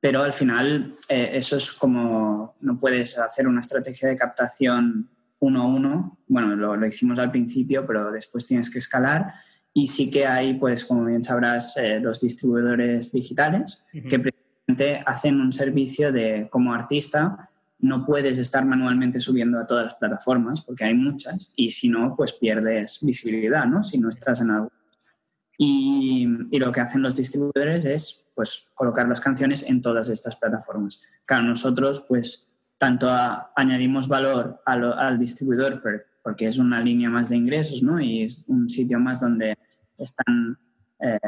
Pero 0.00 0.22
al 0.22 0.32
final 0.32 0.96
eh, 1.08 1.30
eso 1.34 1.56
es 1.56 1.72
como, 1.72 2.56
no 2.60 2.78
puedes 2.78 3.18
hacer 3.18 3.48
una 3.48 3.60
estrategia 3.60 4.08
de 4.08 4.16
captación 4.16 5.10
uno 5.38 5.62
a 5.62 5.66
uno. 5.66 6.18
Bueno, 6.28 6.54
lo, 6.54 6.76
lo 6.76 6.86
hicimos 6.86 7.18
al 7.18 7.30
principio, 7.30 7.86
pero 7.86 8.10
después 8.12 8.46
tienes 8.46 8.70
que 8.70 8.78
escalar 8.78 9.34
y 9.76 9.88
sí 9.88 10.10
que 10.10 10.26
hay, 10.26 10.54
pues 10.54 10.86
como 10.86 11.04
bien 11.04 11.22
sabrás, 11.22 11.76
eh, 11.76 12.00
los 12.00 12.18
distribuidores 12.22 13.12
digitales 13.12 13.84
que 13.92 14.18
precisamente 14.18 15.02
hacen 15.04 15.38
un 15.38 15.52
servicio 15.52 16.12
de 16.12 16.48
como 16.50 16.72
artista 16.72 17.50
no 17.78 18.06
puedes 18.06 18.38
estar 18.38 18.64
manualmente 18.64 19.20
subiendo 19.20 19.58
a 19.58 19.66
todas 19.66 19.84
las 19.84 19.94
plataformas 19.96 20.62
porque 20.62 20.84
hay 20.84 20.94
muchas 20.94 21.52
y 21.56 21.72
si 21.72 21.90
no, 21.90 22.16
pues 22.16 22.32
pierdes 22.32 23.00
visibilidad, 23.02 23.66
¿no? 23.66 23.82
Si 23.82 23.98
no 23.98 24.08
estás 24.08 24.40
en 24.40 24.50
algo. 24.50 24.72
Y, 25.58 26.26
y, 26.50 26.58
lo 26.58 26.72
que 26.72 26.80
hacen 26.80 27.02
los 27.02 27.14
distribuidores 27.14 27.84
es 27.84 28.28
pues 28.34 28.72
colocar 28.74 29.06
las 29.06 29.20
canciones 29.20 29.62
en 29.68 29.82
todas 29.82 30.08
estas 30.08 30.36
plataformas. 30.36 31.06
Claro, 31.26 31.48
nosotros 31.48 32.06
pues 32.08 32.50
tanto 32.78 33.10
añadimos 33.54 34.08
valor 34.08 34.62
al 34.64 35.18
distribuidor 35.18 35.82
porque 36.26 36.48
es 36.48 36.58
una 36.58 36.80
línea 36.80 37.08
más 37.08 37.28
de 37.28 37.36
ingresos, 37.36 37.84
¿no? 37.84 38.00
Y 38.00 38.22
es 38.22 38.46
un 38.48 38.68
sitio 38.68 38.98
más 38.98 39.20
donde 39.20 39.56
están, 39.96 40.58
eh, 40.98 41.20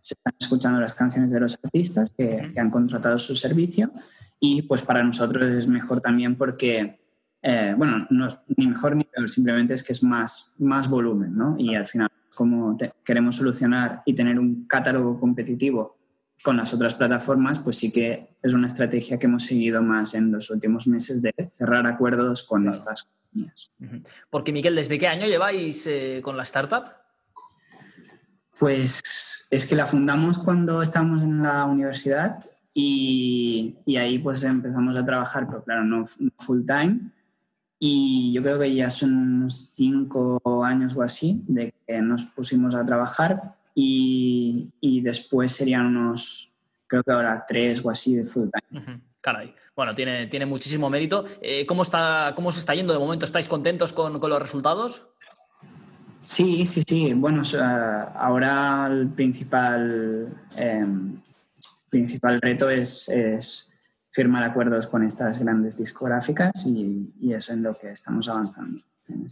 se 0.00 0.14
están 0.14 0.34
escuchando 0.38 0.80
las 0.80 0.94
canciones 0.94 1.32
de 1.32 1.40
los 1.40 1.58
artistas 1.64 2.14
que, 2.16 2.52
han 2.56 2.70
contratado 2.70 3.18
su 3.18 3.34
servicio 3.34 3.90
y 4.38 4.62
pues 4.62 4.82
para 4.82 5.02
nosotros 5.02 5.44
es 5.46 5.66
mejor 5.66 6.00
también 6.00 6.36
porque, 6.36 7.00
eh, 7.42 7.74
bueno, 7.76 8.06
no 8.08 8.28
es 8.28 8.38
ni 8.56 8.68
mejor 8.68 8.94
ni 8.94 9.02
peor, 9.02 9.28
simplemente 9.28 9.74
es 9.74 9.82
que 9.82 9.92
es 9.92 10.04
más, 10.04 10.54
más 10.58 10.88
volumen, 10.88 11.36
¿no? 11.36 11.56
Y 11.58 11.74
al 11.74 11.86
final, 11.86 12.08
como 12.32 12.76
queremos 13.04 13.34
solucionar 13.34 14.02
y 14.06 14.14
tener 14.14 14.38
un 14.38 14.68
catálogo 14.68 15.16
competitivo 15.16 15.96
con 16.44 16.56
las 16.56 16.72
otras 16.72 16.94
plataformas, 16.94 17.58
pues 17.58 17.78
sí 17.78 17.90
que 17.90 18.36
es 18.40 18.54
una 18.54 18.68
estrategia 18.68 19.18
que 19.18 19.26
hemos 19.26 19.42
seguido 19.42 19.82
más 19.82 20.14
en 20.14 20.30
los 20.30 20.50
últimos 20.50 20.86
meses 20.86 21.20
de 21.20 21.34
cerrar 21.44 21.84
acuerdos 21.88 22.44
con 22.44 22.68
estas 22.68 23.08
compañías. 23.36 23.72
Porque, 24.30 24.52
Miguel, 24.52 24.74
¿desde 24.76 24.98
qué 24.98 25.08
año 25.08 25.26
lleváis 25.26 25.86
eh, 25.86 26.20
con 26.22 26.36
la 26.36 26.42
startup? 26.42 26.84
Pues 28.58 29.48
es 29.50 29.66
que 29.66 29.76
la 29.76 29.86
fundamos 29.86 30.38
cuando 30.38 30.80
estábamos 30.82 31.22
en 31.22 31.42
la 31.42 31.64
universidad 31.64 32.40
y, 32.72 33.78
ahí 33.98 34.18
pues 34.18 34.44
empezamos 34.44 34.96
a 34.96 35.04
trabajar, 35.04 35.46
pero 35.46 35.62
claro, 35.64 35.84
no, 35.84 36.04
full 36.38 36.64
time. 36.64 37.10
Y 37.78 38.32
yo 38.32 38.42
creo 38.42 38.58
que 38.58 38.74
ya 38.74 38.88
son 38.88 39.14
unos 39.14 39.70
cinco 39.72 40.40
años 40.64 40.96
o 40.96 41.02
así 41.02 41.42
de 41.46 41.74
que 41.86 42.00
nos 42.00 42.24
pusimos 42.24 42.74
a 42.74 42.84
trabajar 42.84 43.56
y, 43.74 45.00
después 45.02 45.52
serían 45.52 45.86
unos, 45.86 46.54
creo 46.86 47.02
que 47.02 47.12
ahora 47.12 47.44
tres 47.46 47.84
o 47.84 47.90
así 47.90 48.14
de 48.14 48.24
full 48.24 48.48
time. 48.70 49.00
Caray. 49.20 49.54
Bueno, 49.76 49.92
tiene, 49.92 50.26
tiene 50.26 50.46
muchísimo 50.46 50.88
mérito. 50.88 51.26
Eh, 51.42 51.66
¿cómo, 51.66 51.82
está, 51.82 52.32
¿Cómo 52.34 52.50
se 52.50 52.60
está 52.60 52.74
yendo 52.74 52.94
de 52.94 52.98
momento? 52.98 53.26
¿Estáis 53.26 53.46
contentos 53.46 53.92
con, 53.92 54.18
con 54.18 54.30
los 54.30 54.40
resultados? 54.40 55.06
Sí, 56.26 56.66
sí, 56.66 56.82
sí. 56.84 57.12
Bueno, 57.12 57.42
ahora 58.16 58.88
el 58.90 59.08
principal, 59.10 60.26
em, 60.56 61.20
principal 61.88 62.40
reto 62.40 62.68
es, 62.68 63.72
firmar 64.10 64.42
acuerdos 64.42 64.88
con 64.88 65.04
estas 65.04 65.38
grandes 65.38 65.76
discográficas 65.78 66.66
y, 66.66 67.12
es 67.32 67.50
en 67.50 67.62
lo 67.62 67.78
que 67.78 67.90
estamos 67.90 68.28
avanzando. 68.28 68.82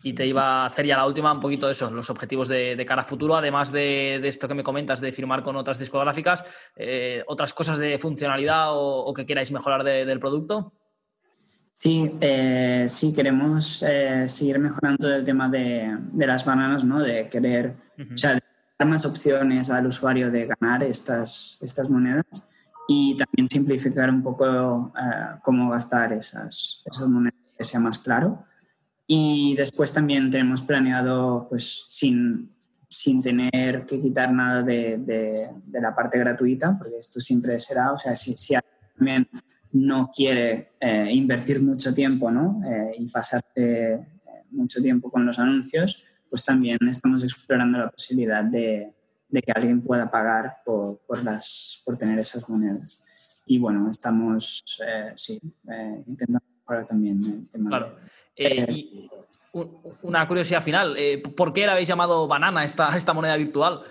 Y 0.03 0.13
te 0.13 0.27
iba 0.27 0.63
a 0.63 0.67
hacer 0.67 0.87
ya 0.87 0.97
la 0.97 1.07
última, 1.07 1.33
un 1.33 1.41
poquito 1.41 1.67
de 1.67 1.73
eso, 1.73 1.91
los 1.91 2.09
objetivos 2.11 2.49
de, 2.49 2.85
cara 2.87 3.03
a 3.03 3.05
futuro, 3.05 3.37
además 3.37 3.73
de, 3.73 4.17
esto 4.27 4.47
que 4.47 4.55
me 4.55 4.63
comentas 4.63 5.01
de 5.01 5.13
firmar 5.13 5.43
con 5.43 5.57
otras 5.57 5.79
discográficas, 5.79 6.45
eh, 6.77 7.25
otras 7.27 7.53
cosas 7.53 7.79
de 7.79 7.99
funcionalidad 7.99 8.69
o, 8.71 9.13
que 9.13 9.27
queráis 9.27 9.51
mejorar 9.51 9.83
del 9.83 10.21
producto. 10.21 10.73
Sí, 11.73 12.11
eh, 12.21 12.87
sí, 12.89 13.13
queremos 13.13 13.83
eh, 13.83 14.27
seguir 14.29 14.59
mejorando 14.59 15.13
el 15.13 15.25
tema 15.25 15.49
de, 15.49 15.99
las 16.15 16.45
bananas, 16.45 16.85
¿no? 16.85 17.01
De 17.01 17.29
querer, 17.29 17.75
o 17.99 18.17
sea, 18.17 18.39
dar 18.79 18.89
más 18.89 19.05
opciones 19.05 19.71
al 19.71 19.87
usuario 19.87 20.31
de 20.31 20.47
ganar 20.47 20.83
estas, 20.83 21.59
estas 21.61 21.91
monedas 21.91 22.25
y 22.89 23.17
también 23.17 23.49
simplificar 23.51 24.11
un 24.11 24.23
poco 24.23 24.93
eh, 24.99 25.39
cómo 25.43 25.71
gastar 25.71 26.13
esas, 26.13 26.83
esas 26.85 27.09
monedas, 27.09 27.39
que 27.57 27.65
sea 27.65 27.81
más 27.81 27.99
claro. 27.99 28.45
Y 29.07 29.55
después 29.57 29.93
también 29.93 30.31
tenemos 30.31 30.63
planeado, 30.63 31.47
pues, 31.49 31.85
sin, 31.89 32.51
sin 32.89 33.23
tener 33.23 33.85
que 33.87 34.01
quitar 34.01 34.33
nada 34.33 34.63
de, 34.63 34.97
de, 34.99 35.49
de, 35.67 35.81
la 35.81 35.95
parte 35.95 36.19
gratuita, 36.19 36.77
porque 36.79 36.97
esto 36.97 37.21
siempre 37.21 37.59
será, 37.59 37.93
o 37.93 37.99
sea, 37.99 38.17
si, 38.17 38.37
si 38.37 38.55
también 38.97 39.29
no 39.75 40.11
quiere 40.15 40.75
eh, 40.81 41.09
invertir 41.11 41.61
mucho 41.61 41.93
tiempo 41.93 42.31
¿no? 42.31 42.63
Eh, 42.65 42.93
y 42.99 43.07
pasarse 43.09 43.95
eh, 43.95 44.07
mucho 44.51 44.81
tiempo 44.81 45.11
con 45.11 45.27
los 45.27 45.39
anuncios, 45.39 46.01
pues 46.31 46.45
también 46.45 46.79
estamos 46.89 47.25
explorando 47.25 47.79
la 47.79 47.91
posibilidad 47.91 48.45
de, 48.45 48.93
que 49.33 49.53
alguien 49.53 49.83
pueda 49.83 50.09
pagar 50.09 50.59
por, 50.65 51.01
las, 51.25 51.83
por 51.85 51.97
tener 51.97 52.19
esas 52.21 52.49
monedas. 52.49 53.03
Y 53.47 53.59
bueno, 53.59 53.91
estamos 53.91 54.63
sí, 55.17 55.41
intentando 56.07 56.54
mejorar 56.65 56.87
también 56.87 57.21
el 57.23 57.49
tema. 57.49 57.71
Claro. 57.71 57.97
una 60.03 60.27
curiosidad 60.27 60.63
final, 60.63 60.97
¿por 61.37 61.53
qué 61.53 61.67
la 61.67 61.73
habéis 61.73 61.89
llamado 61.89 62.27
banana 62.27 62.65
esta, 62.65 62.97
esta 62.97 63.13
moneda 63.13 63.37
virtual? 63.37 63.83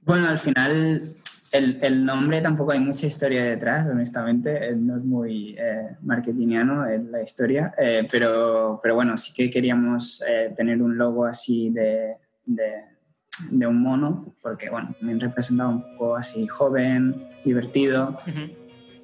Bueno, 0.00 0.28
al 0.28 0.38
final 0.38 1.14
el, 1.52 2.04
nombre 2.04 2.40
tampoco 2.40 2.72
hay 2.72 2.80
mucha 2.80 3.06
historia 3.06 3.44
detrás, 3.44 3.86
honestamente, 3.86 4.68
eh, 4.68 4.74
no 4.74 4.96
es 4.96 5.04
muy 5.04 5.54
eh, 5.58 5.96
marketingiano 6.00 6.86
la 7.10 7.22
historia, 7.22 7.74
eh, 7.78 8.06
pero, 8.10 8.80
pero 8.82 8.94
bueno, 8.94 9.16
sí 9.18 9.34
que 9.34 9.50
queríamos 9.50 10.22
eh, 10.26 10.52
tener 10.56 10.80
un 10.82 10.96
logo 10.96 11.26
así 11.26 11.70
de, 11.70 12.16
de, 12.46 13.66
un 13.66 13.82
mono, 13.82 14.34
porque 14.40 14.70
bueno, 14.70 14.94
me 15.02 15.14
representaba 15.14 15.70
un 15.70 15.82
poco 15.82 16.16
así 16.16 16.46
joven, 16.46 17.28
divertido. 17.44 18.18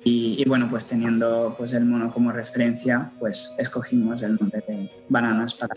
Y, 0.05 0.41
y, 0.41 0.45
bueno, 0.49 0.69
pues 0.71 0.87
teniendo 0.87 1.55
pues 1.57 1.73
el 1.73 1.85
mono 1.85 2.11
como 2.11 2.33
referencia, 2.33 3.11
pues 3.19 3.55
escogimos 3.59 4.23
el 4.23 4.37
nombre 4.37 4.63
de 4.67 4.91
Bananas 5.09 5.55
para 5.55 5.75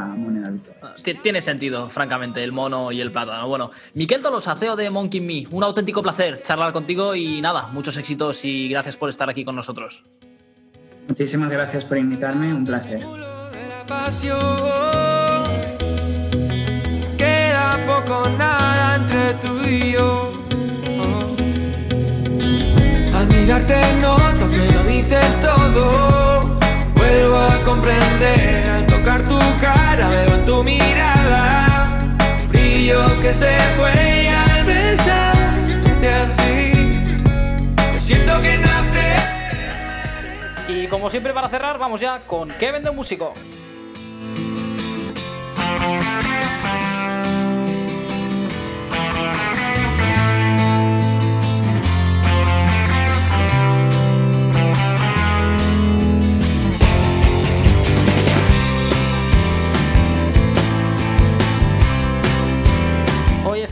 moneda 0.00 0.50
virtual. 0.50 0.76
Ah, 0.82 0.94
tiene 1.22 1.40
sentido, 1.40 1.88
francamente, 1.88 2.42
el 2.42 2.52
mono 2.52 2.92
y 2.92 3.00
el 3.00 3.10
plátano. 3.12 3.48
Bueno, 3.48 3.70
Miquel 3.94 4.22
Tolosa, 4.22 4.54
CEO 4.56 4.76
de 4.76 4.90
Monkey 4.90 5.20
Me, 5.20 5.46
un 5.50 5.62
auténtico 5.62 6.02
placer 6.02 6.42
charlar 6.42 6.72
contigo 6.72 7.14
y 7.14 7.40
nada, 7.40 7.68
muchos 7.68 7.96
éxitos 7.96 8.44
y 8.44 8.68
gracias 8.68 8.96
por 8.96 9.08
estar 9.08 9.28
aquí 9.30 9.44
con 9.44 9.56
nosotros. 9.56 10.04
Muchísimas 11.08 11.52
gracias 11.52 11.84
por 11.84 11.98
invitarme, 11.98 12.52
un 12.52 12.64
placer. 12.64 13.00
Queda 17.16 17.84
poco 17.86 18.28
nada 18.38 18.96
entre 18.96 19.34
tú 19.34 19.60
y 19.64 19.92
yo. 19.92 20.23
Mirarte 23.44 23.76
noto 24.00 24.50
que 24.50 24.72
lo 24.72 24.82
dices 24.84 25.38
todo. 25.38 26.58
Vuelvo 26.94 27.36
a 27.36 27.62
comprender 27.62 28.70
al 28.70 28.86
tocar 28.86 29.26
tu 29.26 29.38
cara, 29.60 30.08
veo 30.08 30.34
en 30.36 30.44
tu 30.46 30.64
mirada 30.64 32.16
el 32.40 32.48
brillo 32.48 33.04
que 33.20 33.34
se 33.34 33.58
fue 33.76 33.92
y 34.24 34.26
al 34.28 34.64
besarte 34.64 36.08
así, 36.22 36.72
me 37.92 38.00
siento 38.00 38.40
que 38.40 38.56
nace. 38.58 39.16
Y 40.68 40.86
como 40.86 41.10
siempre 41.10 41.34
para 41.34 41.50
cerrar, 41.50 41.78
vamos 41.78 42.00
ya 42.00 42.20
con 42.20 42.48
¿Qué 42.48 42.72
vende 42.72 42.88
un 42.88 42.96
músico? 42.96 43.34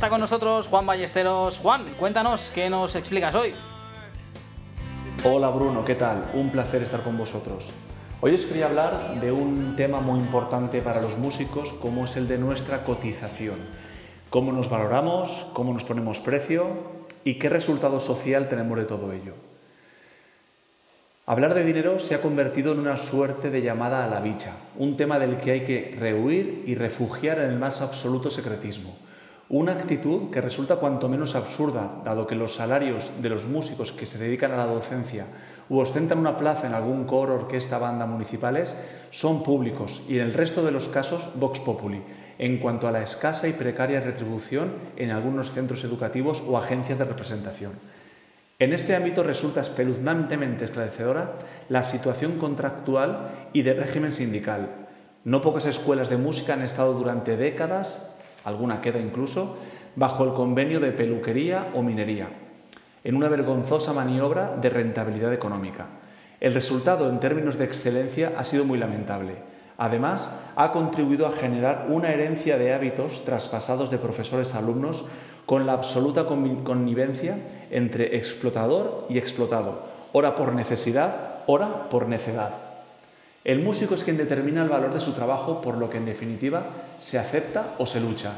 Está 0.02 0.10
con 0.10 0.20
nosotros 0.20 0.66
Juan 0.66 0.84
Ballesteros. 0.84 1.58
Juan, 1.58 1.84
cuéntanos, 1.96 2.50
¿qué 2.52 2.68
nos 2.68 2.96
explicas 2.96 3.36
hoy? 3.36 3.54
Hola 5.22 5.48
Bruno, 5.50 5.84
¿qué 5.84 5.94
tal? 5.94 6.28
Un 6.34 6.50
placer 6.50 6.82
estar 6.82 7.04
con 7.04 7.16
vosotros. 7.16 7.70
Hoy 8.20 8.34
os 8.34 8.44
quería 8.44 8.66
hablar 8.66 9.20
de 9.20 9.30
un 9.30 9.76
tema 9.76 10.00
muy 10.00 10.18
importante 10.18 10.82
para 10.82 11.00
los 11.00 11.16
músicos 11.18 11.72
como 11.74 12.06
es 12.06 12.16
el 12.16 12.26
de 12.26 12.36
nuestra 12.36 12.82
cotización. 12.82 13.54
Cómo 14.28 14.50
nos 14.50 14.68
valoramos, 14.68 15.46
cómo 15.52 15.72
nos 15.72 15.84
ponemos 15.84 16.18
precio 16.18 16.66
y 17.22 17.38
qué 17.38 17.48
resultado 17.48 18.00
social 18.00 18.48
tenemos 18.48 18.76
de 18.78 18.86
todo 18.86 19.12
ello. 19.12 19.34
Hablar 21.26 21.54
de 21.54 21.62
dinero 21.62 22.00
se 22.00 22.16
ha 22.16 22.20
convertido 22.20 22.72
en 22.72 22.80
una 22.80 22.96
suerte 22.96 23.50
de 23.50 23.62
llamada 23.62 24.04
a 24.04 24.08
la 24.08 24.18
bicha, 24.18 24.56
un 24.76 24.96
tema 24.96 25.20
del 25.20 25.36
que 25.36 25.52
hay 25.52 25.64
que 25.64 25.96
rehuir 25.96 26.64
y 26.66 26.74
refugiar 26.74 27.38
en 27.38 27.50
el 27.50 27.58
más 27.60 27.80
absoluto 27.80 28.30
secretismo. 28.30 28.96
Una 29.52 29.72
actitud 29.72 30.30
que 30.30 30.40
resulta 30.40 30.76
cuanto 30.76 31.10
menos 31.10 31.34
absurda, 31.34 32.00
dado 32.06 32.26
que 32.26 32.34
los 32.34 32.54
salarios 32.54 33.12
de 33.20 33.28
los 33.28 33.44
músicos 33.44 33.92
que 33.92 34.06
se 34.06 34.16
dedican 34.16 34.50
a 34.52 34.56
la 34.56 34.64
docencia 34.64 35.26
u 35.68 35.76
ostentan 35.76 36.16
una 36.16 36.38
plaza 36.38 36.66
en 36.66 36.72
algún 36.72 37.04
coro, 37.04 37.34
orquesta, 37.34 37.76
banda 37.76 38.06
municipales 38.06 38.74
son 39.10 39.42
públicos 39.42 40.04
y 40.08 40.16
en 40.16 40.22
el 40.22 40.32
resto 40.32 40.64
de 40.64 40.72
los 40.72 40.88
casos 40.88 41.32
vox 41.34 41.60
populi, 41.60 42.00
en 42.38 42.60
cuanto 42.60 42.88
a 42.88 42.92
la 42.92 43.02
escasa 43.02 43.46
y 43.46 43.52
precaria 43.52 44.00
retribución 44.00 44.72
en 44.96 45.10
algunos 45.10 45.50
centros 45.50 45.84
educativos 45.84 46.42
o 46.48 46.56
agencias 46.56 46.96
de 46.96 47.04
representación. 47.04 47.72
En 48.58 48.72
este 48.72 48.96
ámbito 48.96 49.22
resulta 49.22 49.60
espeluznantemente 49.60 50.64
esclarecedora 50.64 51.34
la 51.68 51.82
situación 51.82 52.38
contractual 52.38 53.50
y 53.52 53.60
de 53.60 53.74
régimen 53.74 54.12
sindical. 54.12 54.88
No 55.24 55.42
pocas 55.42 55.66
escuelas 55.66 56.08
de 56.08 56.16
música 56.16 56.54
han 56.54 56.62
estado 56.62 56.94
durante 56.94 57.36
décadas 57.36 58.11
alguna 58.44 58.80
queda 58.80 58.98
incluso, 58.98 59.56
bajo 59.96 60.24
el 60.24 60.32
convenio 60.32 60.80
de 60.80 60.92
peluquería 60.92 61.70
o 61.74 61.82
minería, 61.82 62.28
en 63.04 63.16
una 63.16 63.28
vergonzosa 63.28 63.92
maniobra 63.92 64.56
de 64.60 64.70
rentabilidad 64.70 65.32
económica. 65.32 65.86
El 66.40 66.54
resultado 66.54 67.08
en 67.08 67.20
términos 67.20 67.58
de 67.58 67.64
excelencia 67.64 68.32
ha 68.36 68.44
sido 68.44 68.64
muy 68.64 68.78
lamentable. 68.78 69.36
Además, 69.78 70.30
ha 70.56 70.72
contribuido 70.72 71.26
a 71.26 71.32
generar 71.32 71.86
una 71.88 72.10
herencia 72.10 72.58
de 72.58 72.72
hábitos 72.72 73.24
traspasados 73.24 73.90
de 73.90 73.98
profesores 73.98 74.54
a 74.54 74.58
alumnos 74.58 75.04
con 75.46 75.66
la 75.66 75.72
absoluta 75.72 76.26
connivencia 76.26 77.38
entre 77.70 78.16
explotador 78.16 79.06
y 79.08 79.18
explotado, 79.18 79.82
ora 80.12 80.34
por 80.34 80.52
necesidad, 80.54 81.42
ora 81.46 81.88
por 81.88 82.08
necedad. 82.08 82.71
El 83.44 83.60
músico 83.60 83.94
es 83.94 84.04
quien 84.04 84.16
determina 84.16 84.62
el 84.62 84.68
valor 84.68 84.94
de 84.94 85.00
su 85.00 85.12
trabajo, 85.12 85.60
por 85.60 85.76
lo 85.76 85.90
que 85.90 85.98
en 85.98 86.06
definitiva 86.06 86.66
se 86.98 87.18
acepta 87.18 87.74
o 87.78 87.86
se 87.86 88.00
lucha. 88.00 88.34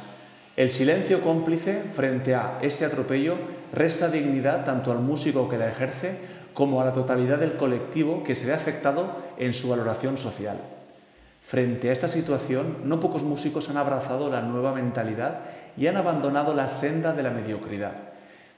El 0.57 0.71
silencio 0.71 1.21
cómplice 1.21 1.83
frente 1.91 2.35
a 2.35 2.59
este 2.63 2.85
atropello 2.85 3.37
resta 3.73 4.09
dignidad 4.09 4.65
tanto 4.65 4.93
al 4.93 5.01
músico 5.01 5.49
que 5.49 5.59
la 5.59 5.69
ejerce 5.69 6.17
como 6.55 6.81
a 6.81 6.85
la 6.85 6.93
totalidad 6.93 7.39
del 7.39 7.57
colectivo 7.57 8.23
que 8.23 8.35
se 8.35 8.47
ve 8.47 8.53
afectado 8.53 9.17
en 9.37 9.53
su 9.53 9.69
valoración 9.69 10.17
social. 10.17 10.59
Frente 11.43 11.91
a 11.91 11.93
esta 11.93 12.09
situación, 12.09 12.79
no 12.85 13.01
pocos 13.01 13.25
músicos 13.25 13.69
han 13.69 13.77
abrazado 13.77 14.31
la 14.31 14.41
nueva 14.41 14.73
mentalidad 14.73 15.41
y 15.77 15.89
han 15.89 15.99
abandonado 15.99 16.55
la 16.55 16.69
senda 16.69 17.13
de 17.13 17.23
la 17.23 17.31
mediocridad. 17.31 17.93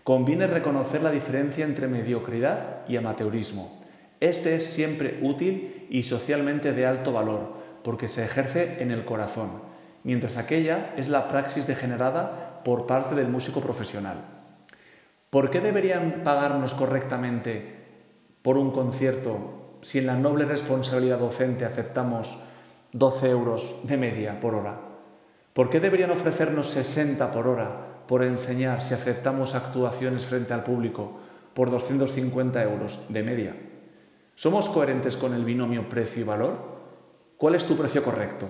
Conviene 0.05 0.47
reconocer 0.47 1.03
la 1.03 1.11
diferencia 1.11 1.65
entre 1.65 1.89
mediocridad 1.89 2.87
y 2.87 2.97
amateurismo. 2.97 3.86
Este 4.21 4.57
es 4.57 4.67
siempre 4.67 5.19
útil 5.23 5.87
y 5.91 6.03
socialmente 6.03 6.73
de 6.73 6.87
alto 6.87 7.13
valor, 7.13 7.53
porque 7.83 8.09
se 8.09 8.25
ejerce 8.25 8.83
en 8.83 8.91
el 8.91 9.05
corazón, 9.05 9.51
mientras 10.05 10.39
aquella 10.39 10.95
es 10.97 11.09
la 11.09 11.29
praxis 11.29 11.67
degenerada 11.67 12.63
por 12.65 12.87
parte 12.87 13.15
del 13.15 13.29
músico 13.29 13.61
profesional. 13.61 14.17
¿Por 15.31 15.51
qué 15.51 15.61
deberían 15.61 16.23
pagarnos 16.25 16.75
correctamente 16.75 17.75
por 18.43 18.57
un 18.57 18.71
concierto 18.71 19.79
si 19.83 19.99
en 19.99 20.07
la 20.07 20.17
noble 20.17 20.47
responsabilidad 20.47 21.19
docente 21.19 21.65
aceptamos 21.65 22.39
12 22.93 23.29
euros 23.29 23.77
de 23.83 23.97
media 23.97 24.41
por 24.41 24.55
hora? 24.55 24.81
¿Por 25.53 25.69
qué 25.69 25.81
deberían 25.81 26.11
ofrecernos 26.11 26.71
60 26.71 27.31
por 27.33 27.49
hora 27.49 28.05
por 28.07 28.23
enseñar 28.23 28.83
si 28.83 28.95
aceptamos 28.95 29.55
actuaciones 29.55 30.25
frente 30.25 30.55
al 30.55 30.65
público 30.65 31.19
por 31.55 31.71
250 31.71 32.63
euros 32.63 33.05
de 33.09 33.23
media? 33.23 33.55
¿Somos 34.37 34.69
coherentes 34.69 35.17
con 35.17 35.33
el 35.33 35.47
binomio 35.47 35.89
precio 35.89 36.21
y 36.21 36.25
valor? 36.25 36.59
¿Cuál 37.39 37.55
es 37.55 37.65
tu 37.65 37.75
precio 37.75 38.05
correcto? 38.05 38.47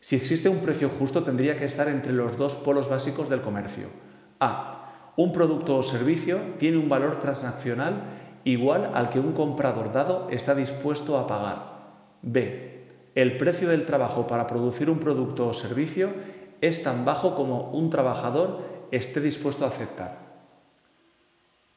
Si 0.00 0.16
existe 0.16 0.48
un 0.48 0.58
precio 0.58 0.88
justo 0.88 1.22
tendría 1.22 1.56
que 1.56 1.66
estar 1.66 1.88
entre 1.88 2.12
los 2.12 2.36
dos 2.36 2.56
polos 2.56 2.90
básicos 2.90 3.28
del 3.28 3.42
comercio. 3.42 3.86
A. 4.40 5.12
Un 5.16 5.32
producto 5.32 5.76
o 5.78 5.84
servicio 5.84 6.40
tiene 6.58 6.78
un 6.78 6.88
valor 6.88 7.20
transaccional 7.20 8.02
igual 8.42 8.90
al 8.92 9.08
que 9.10 9.20
un 9.20 9.34
comprador 9.34 9.92
dado 9.92 10.26
está 10.30 10.52
dispuesto 10.56 11.16
a 11.16 11.28
pagar. 11.28 12.18
B. 12.22 12.88
El 13.14 13.36
precio 13.36 13.68
del 13.68 13.86
trabajo 13.86 14.26
para 14.26 14.48
producir 14.48 14.90
un 14.90 14.98
producto 14.98 15.46
o 15.46 15.54
servicio 15.54 16.10
es 16.60 16.82
tan 16.82 17.04
bajo 17.04 17.36
como 17.36 17.70
un 17.70 17.88
trabajador 17.88 18.58
esté 18.90 19.20
dispuesto 19.20 19.64
a 19.64 19.68
aceptar. 19.68 20.18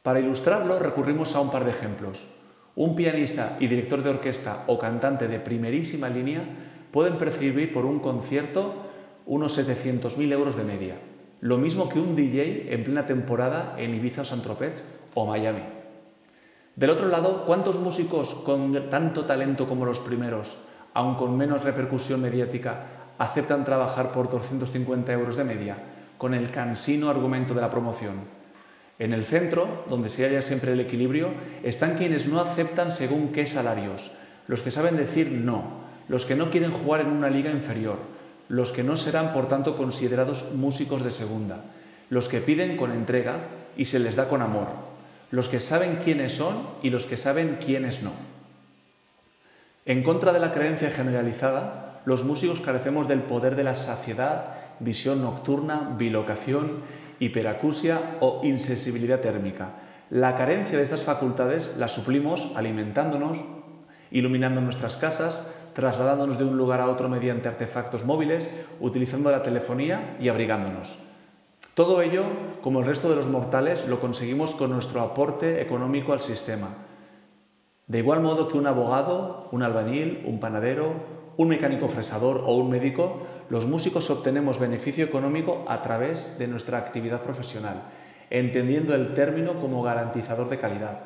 Para 0.02 0.20
ilustrarlo 0.20 0.80
recurrimos 0.80 1.36
a 1.36 1.42
un 1.42 1.52
par 1.52 1.66
de 1.66 1.70
ejemplos. 1.72 2.28
Un 2.76 2.96
pianista 2.96 3.56
y 3.60 3.68
director 3.68 4.04
de 4.04 4.10
orquesta 4.10 4.66
o 4.68 4.78
cantante 4.78 5.30
de 5.30 5.40
primerísima 5.40 6.10
línea 6.10 6.44
pueden 6.92 7.18
percibir 7.18 7.72
por 7.72 7.86
un 7.86 8.00
concierto 8.00 8.84
unos 9.26 9.58
700.000 9.58 10.32
euros 10.34 10.58
de 10.58 10.64
media, 10.64 10.96
lo 11.40 11.58
mismo 11.58 11.88
que 11.88 12.00
un 12.00 12.16
DJ 12.16 12.74
en 12.74 12.84
plena 12.84 13.06
temporada 13.06 13.76
en 13.78 13.96
Ibiza 13.96 14.22
o 14.22 14.26
San 14.26 14.42
Tropez 14.42 14.84
o 15.16 15.26
Miami. 15.26 15.64
Del 16.76 16.90
otro 16.90 17.08
lado, 17.08 17.46
¿cuántos 17.46 17.80
músicos 17.80 18.36
con 18.44 18.90
tanto 18.90 19.24
talento 19.24 19.68
como 19.68 19.86
los 19.86 20.02
primeros, 20.02 20.58
aun 20.94 21.16
con 21.16 21.38
menos 21.38 21.64
repercusión 21.64 22.22
mediática, 22.22 23.16
aceptan 23.18 23.64
trabajar 23.64 24.12
por 24.12 24.30
250 24.30 25.14
euros 25.14 25.38
de 25.38 25.46
media, 25.46 25.78
con 26.18 26.34
el 26.34 26.52
cansino 26.52 27.08
argumento 27.10 27.54
de 27.54 27.62
la 27.62 27.70
promoción? 27.70 28.35
En 28.98 29.12
el 29.12 29.26
centro, 29.26 29.84
donde 29.90 30.10
se 30.10 30.26
halla 30.26 30.42
siempre 30.42 30.72
el 30.72 30.80
equilibrio, 30.80 31.32
están 31.64 31.98
quienes 31.98 32.28
no 32.28 32.40
aceptan 32.40 32.92
según 32.92 33.34
qué 33.34 33.46
salarios, 33.46 34.12
los 34.48 34.62
que 34.62 34.72
saben 34.72 34.96
decir 34.96 35.32
no, 35.32 35.84
los 36.08 36.26
que 36.26 36.36
no 36.36 36.50
quieren 36.50 36.72
jugar 36.72 37.02
en 37.02 37.08
una 37.08 37.30
liga 37.30 37.52
inferior, 37.52 37.98
los 38.48 38.72
que 38.72 38.84
no 38.84 38.96
serán 38.96 39.34
por 39.34 39.48
tanto 39.48 39.76
considerados 39.76 40.54
músicos 40.54 41.04
de 41.04 41.12
segunda, 41.12 41.66
los 42.10 42.30
que 42.30 42.40
piden 42.40 42.78
con 42.78 42.92
entrega 42.92 43.48
y 43.76 43.86
se 43.86 44.00
les 44.00 44.16
da 44.16 44.30
con 44.30 44.42
amor, 44.42 44.68
los 45.32 45.50
que 45.50 45.60
saben 45.60 46.00
quiénes 46.04 46.34
son 46.34 46.56
y 46.82 46.90
los 46.90 47.06
que 47.06 47.18
saben 47.18 47.58
quiénes 47.64 48.04
no. 48.04 48.12
En 49.86 50.04
contra 50.04 50.32
de 50.32 50.40
la 50.40 50.54
creencia 50.54 50.90
generalizada, 50.90 52.02
los 52.06 52.24
músicos 52.24 52.62
carecemos 52.62 53.08
del 53.08 53.22
poder 53.22 53.56
de 53.56 53.64
la 53.64 53.76
saciedad, 53.76 54.56
visión 54.80 55.22
nocturna, 55.22 55.96
bilocación 55.98 56.84
hiperacusia 57.20 58.18
o 58.20 58.42
insensibilidad 58.44 59.22
térmica. 59.22 59.70
La 60.10 60.36
carencia 60.36 60.78
de 60.78 60.84
estas 60.84 61.04
facultades 61.04 61.76
la 61.78 61.88
suplimos 61.88 62.52
alimentándonos, 62.56 63.44
iluminando 64.12 64.62
nuestras 64.62 64.96
casas, 64.96 65.52
trasladándonos 65.74 66.38
de 66.38 66.46
un 66.46 66.58
lugar 66.58 66.80
a 66.80 66.90
otro 66.90 67.10
mediante 67.10 67.48
artefactos 67.48 68.06
móviles, 68.06 68.50
utilizando 68.80 69.32
la 69.32 69.44
telefonía 69.44 70.16
y 70.20 70.30
abrigándonos. 70.30 71.00
Todo 71.74 72.02
ello, 72.02 72.24
como 72.62 72.80
el 72.80 72.86
resto 72.86 73.10
de 73.10 73.18
los 73.18 73.28
mortales, 73.28 73.88
lo 73.88 74.00
conseguimos 74.00 74.56
con 74.56 74.72
nuestro 74.72 75.02
aporte 75.02 75.62
económico 75.62 76.14
al 76.14 76.22
sistema. 76.22 76.70
De 77.88 78.00
igual 78.00 78.22
modo 78.22 78.48
que 78.48 78.58
un 78.58 78.68
abogado, 78.68 79.50
un 79.52 79.62
albañil, 79.62 80.24
un 80.26 80.40
panadero, 80.40 80.94
un 81.38 81.50
mecánico 81.50 81.88
fresador 81.88 82.44
o 82.46 82.56
un 82.56 82.70
médico, 82.70 83.28
los 83.50 83.66
músicos 83.66 84.10
obtenemos 84.10 84.60
beneficio 84.60 85.04
económico 85.04 85.66
a 85.68 85.82
través 85.82 86.40
de 86.40 86.48
nuestra 86.48 86.78
actividad 86.78 87.22
profesional, 87.22 87.84
entendiendo 88.30 88.96
el 88.96 89.14
término 89.14 89.60
como 89.60 89.84
garantizador 89.84 90.50
de 90.50 90.60
calidad. 90.60 91.00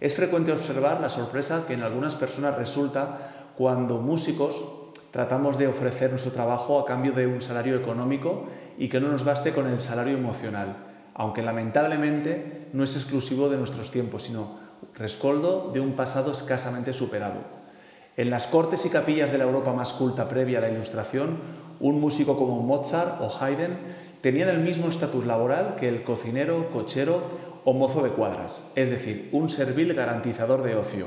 Es 0.00 0.14
frecuente 0.14 0.52
observar 0.52 1.00
la 1.00 1.10
sorpresa 1.10 1.64
que 1.66 1.74
en 1.74 1.82
algunas 1.82 2.14
personas 2.14 2.56
resulta 2.56 3.52
cuando 3.56 3.98
músicos 3.98 4.64
tratamos 5.10 5.58
de 5.58 5.66
ofrecer 5.66 6.10
nuestro 6.10 6.32
trabajo 6.32 6.78
a 6.78 6.86
cambio 6.86 7.12
de 7.12 7.26
un 7.26 7.40
salario 7.40 7.76
económico 7.76 8.46
y 8.78 8.88
que 8.88 9.00
no 9.00 9.08
nos 9.08 9.24
baste 9.24 9.52
con 9.52 9.66
el 9.66 9.80
salario 9.80 10.16
emocional, 10.16 10.76
aunque 11.14 11.42
lamentablemente 11.42 12.68
no 12.72 12.84
es 12.84 12.94
exclusivo 12.94 13.48
de 13.48 13.56
nuestros 13.56 13.90
tiempos, 13.90 14.22
sino 14.22 14.58
rescoldo 14.94 15.72
de 15.72 15.80
un 15.80 15.92
pasado 15.92 16.30
escasamente 16.30 16.92
superado. 16.92 17.57
En 18.18 18.30
las 18.30 18.48
cortes 18.48 18.84
y 18.84 18.90
capillas 18.90 19.30
de 19.30 19.38
la 19.38 19.44
Europa 19.44 19.72
más 19.72 19.92
culta 19.92 20.26
previa 20.26 20.58
a 20.58 20.62
la 20.62 20.70
Ilustración, 20.70 21.38
un 21.78 22.00
músico 22.00 22.36
como 22.36 22.60
Mozart 22.62 23.20
o 23.20 23.30
Haydn 23.30 23.78
tenían 24.22 24.48
el 24.48 24.58
mismo 24.58 24.88
estatus 24.88 25.24
laboral 25.24 25.76
que 25.76 25.88
el 25.88 26.02
cocinero, 26.02 26.68
cochero 26.72 27.22
o 27.64 27.74
mozo 27.74 28.02
de 28.02 28.10
cuadras, 28.10 28.72
es 28.74 28.90
decir, 28.90 29.28
un 29.30 29.48
servil 29.48 29.94
garantizador 29.94 30.64
de 30.64 30.74
ocio. 30.74 31.06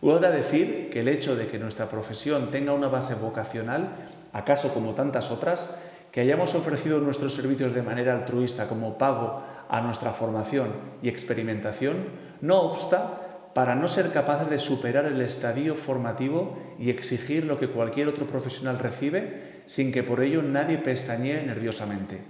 Huelga 0.00 0.30
decir 0.30 0.88
que 0.90 1.00
el 1.00 1.08
hecho 1.08 1.36
de 1.36 1.46
que 1.46 1.58
nuestra 1.58 1.90
profesión 1.90 2.50
tenga 2.50 2.72
una 2.72 2.88
base 2.88 3.14
vocacional, 3.16 3.90
acaso 4.32 4.72
como 4.72 4.94
tantas 4.94 5.30
otras, 5.30 5.76
que 6.10 6.22
hayamos 6.22 6.54
ofrecido 6.54 7.00
nuestros 7.00 7.34
servicios 7.34 7.74
de 7.74 7.82
manera 7.82 8.14
altruista 8.14 8.66
como 8.66 8.96
pago 8.96 9.42
a 9.68 9.82
nuestra 9.82 10.12
formación 10.12 10.72
y 11.02 11.10
experimentación, 11.10 11.96
no 12.40 12.62
obsta 12.62 13.29
para 13.54 13.74
no 13.74 13.88
ser 13.88 14.12
capaces 14.12 14.48
de 14.48 14.58
superar 14.58 15.06
el 15.06 15.20
estadio 15.20 15.74
formativo 15.74 16.56
y 16.78 16.90
exigir 16.90 17.44
lo 17.44 17.58
que 17.58 17.68
cualquier 17.68 18.08
otro 18.08 18.26
profesional 18.26 18.78
recibe 18.78 19.62
sin 19.66 19.92
que 19.92 20.02
por 20.02 20.22
ello 20.22 20.42
nadie 20.42 20.78
pestañee 20.78 21.44
nerviosamente. 21.46 22.20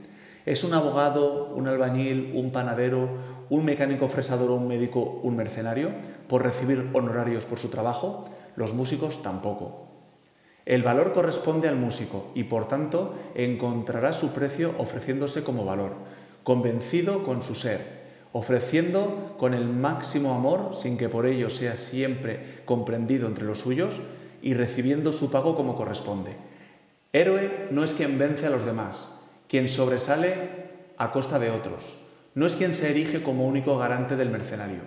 ¿Es 0.47 0.65
un 0.65 0.73
abogado, 0.73 1.55
un 1.55 1.69
albañil, 1.69 2.33
un 2.35 2.51
panadero, 2.51 3.09
un 3.51 3.65
mecánico 3.65 4.09
fresador 4.09 4.51
o 4.51 4.57
un 4.57 4.69
médico 4.69 5.21
un 5.23 5.37
mercenario 5.37 5.93
por 6.29 6.43
recibir 6.43 6.89
honorarios 6.93 7.45
por 7.45 7.59
su 7.59 7.69
trabajo? 7.69 8.25
Los 8.57 8.73
músicos 8.75 9.23
tampoco. 9.23 9.89
El 10.65 10.83
valor 10.83 11.13
corresponde 11.13 11.69
al 11.69 11.77
músico 11.77 12.33
y 12.35 12.45
por 12.45 12.69
tanto 12.69 13.15
encontrará 13.35 14.13
su 14.13 14.33
precio 14.33 14.75
ofreciéndose 14.79 15.43
como 15.43 15.65
valor, 15.65 15.93
convencido 16.45 17.25
con 17.25 17.43
su 17.43 17.55
ser, 17.55 18.00
ofreciendo 18.33 19.35
con 19.39 19.55
el 19.55 19.67
máximo 19.67 20.35
amor 20.35 20.75
sin 20.75 20.97
que 20.97 21.09
por 21.09 21.27
ello 21.27 21.51
sea 21.51 21.77
siempre 21.77 22.63
comprendido 22.65 23.27
entre 23.27 23.45
los 23.45 23.61
suyos 23.61 24.01
y 24.43 24.55
recibiendo 24.55 25.13
su 25.13 25.31
pago 25.31 25.57
como 25.57 25.77
corresponde. 25.77 26.37
Héroe 27.13 27.69
no 27.71 27.83
es 27.83 27.95
quien 27.95 28.19
vence 28.19 28.47
a 28.47 28.51
los 28.51 28.65
demás, 28.65 29.27
quien 29.49 29.69
sobresale 29.69 30.71
a 30.97 31.11
costa 31.11 31.39
de 31.39 31.51
otros, 31.51 31.99
no 32.35 32.47
es 32.47 32.55
quien 32.55 32.73
se 32.73 32.91
erige 32.91 33.23
como 33.23 33.47
único 33.47 33.77
garante 33.79 34.17
del 34.17 34.31
mercenario. 34.31 34.83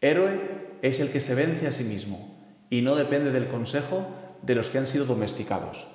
Héroe 0.00 0.40
es 0.82 1.00
el 1.00 1.10
que 1.10 1.20
se 1.20 1.34
vence 1.34 1.66
a 1.66 1.72
sí 1.72 1.84
mismo 1.84 2.34
y 2.70 2.80
no 2.80 2.96
depende 2.96 3.30
del 3.30 3.48
consejo 3.48 4.06
de 4.42 4.54
los 4.54 4.70
que 4.70 4.78
han 4.78 4.86
sido 4.86 5.04
domesticados. 5.04 5.86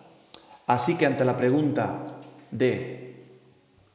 Así 0.67 0.97
que 0.97 1.06
ante 1.06 1.25
la 1.25 1.38
pregunta 1.38 2.08
de 2.51 3.00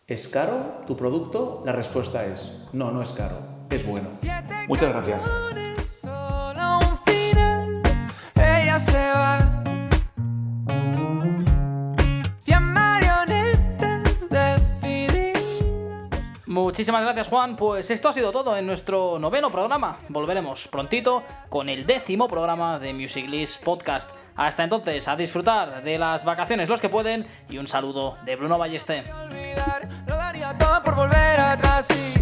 ¿Es 0.09 0.29
caro 0.29 0.85
tu 0.87 0.97
producto? 0.97 1.63
La 1.67 1.73
respuesta 1.73 2.25
es 2.27 2.69
no, 2.73 2.93
no 2.93 3.03
es 3.03 3.11
caro, 3.11 3.39
es 3.71 3.85
bueno. 3.85 4.09
Muchas 4.69 4.93
gracias. 4.93 5.25
Muchísimas 16.47 17.03
gracias 17.03 17.29
Juan, 17.29 17.57
pues 17.57 17.91
esto 17.91 18.09
ha 18.09 18.13
sido 18.13 18.31
todo 18.31 18.57
en 18.57 18.65
nuestro 18.65 19.19
noveno 19.19 19.51
programa. 19.51 19.99
Volveremos 20.09 20.69
prontito 20.69 21.25
con 21.49 21.69
el 21.69 21.85
décimo 21.85 22.29
programa 22.29 22.79
de 22.79 22.95
Music 22.95 23.27
List 23.29 23.65
Podcast. 23.65 24.13
Hasta 24.37 24.63
entonces, 24.63 25.09
a 25.09 25.17
disfrutar 25.17 25.83
de 25.83 25.99
las 25.99 26.25
vacaciones 26.25 26.69
los 26.69 26.81
que 26.81 26.89
pueden 26.89 27.27
y 27.49 27.59
un 27.59 27.67
saludo 27.67 28.17
de 28.25 28.37
Bruno 28.37 28.57
Ballester. 28.57 29.05
Lo 31.77 32.16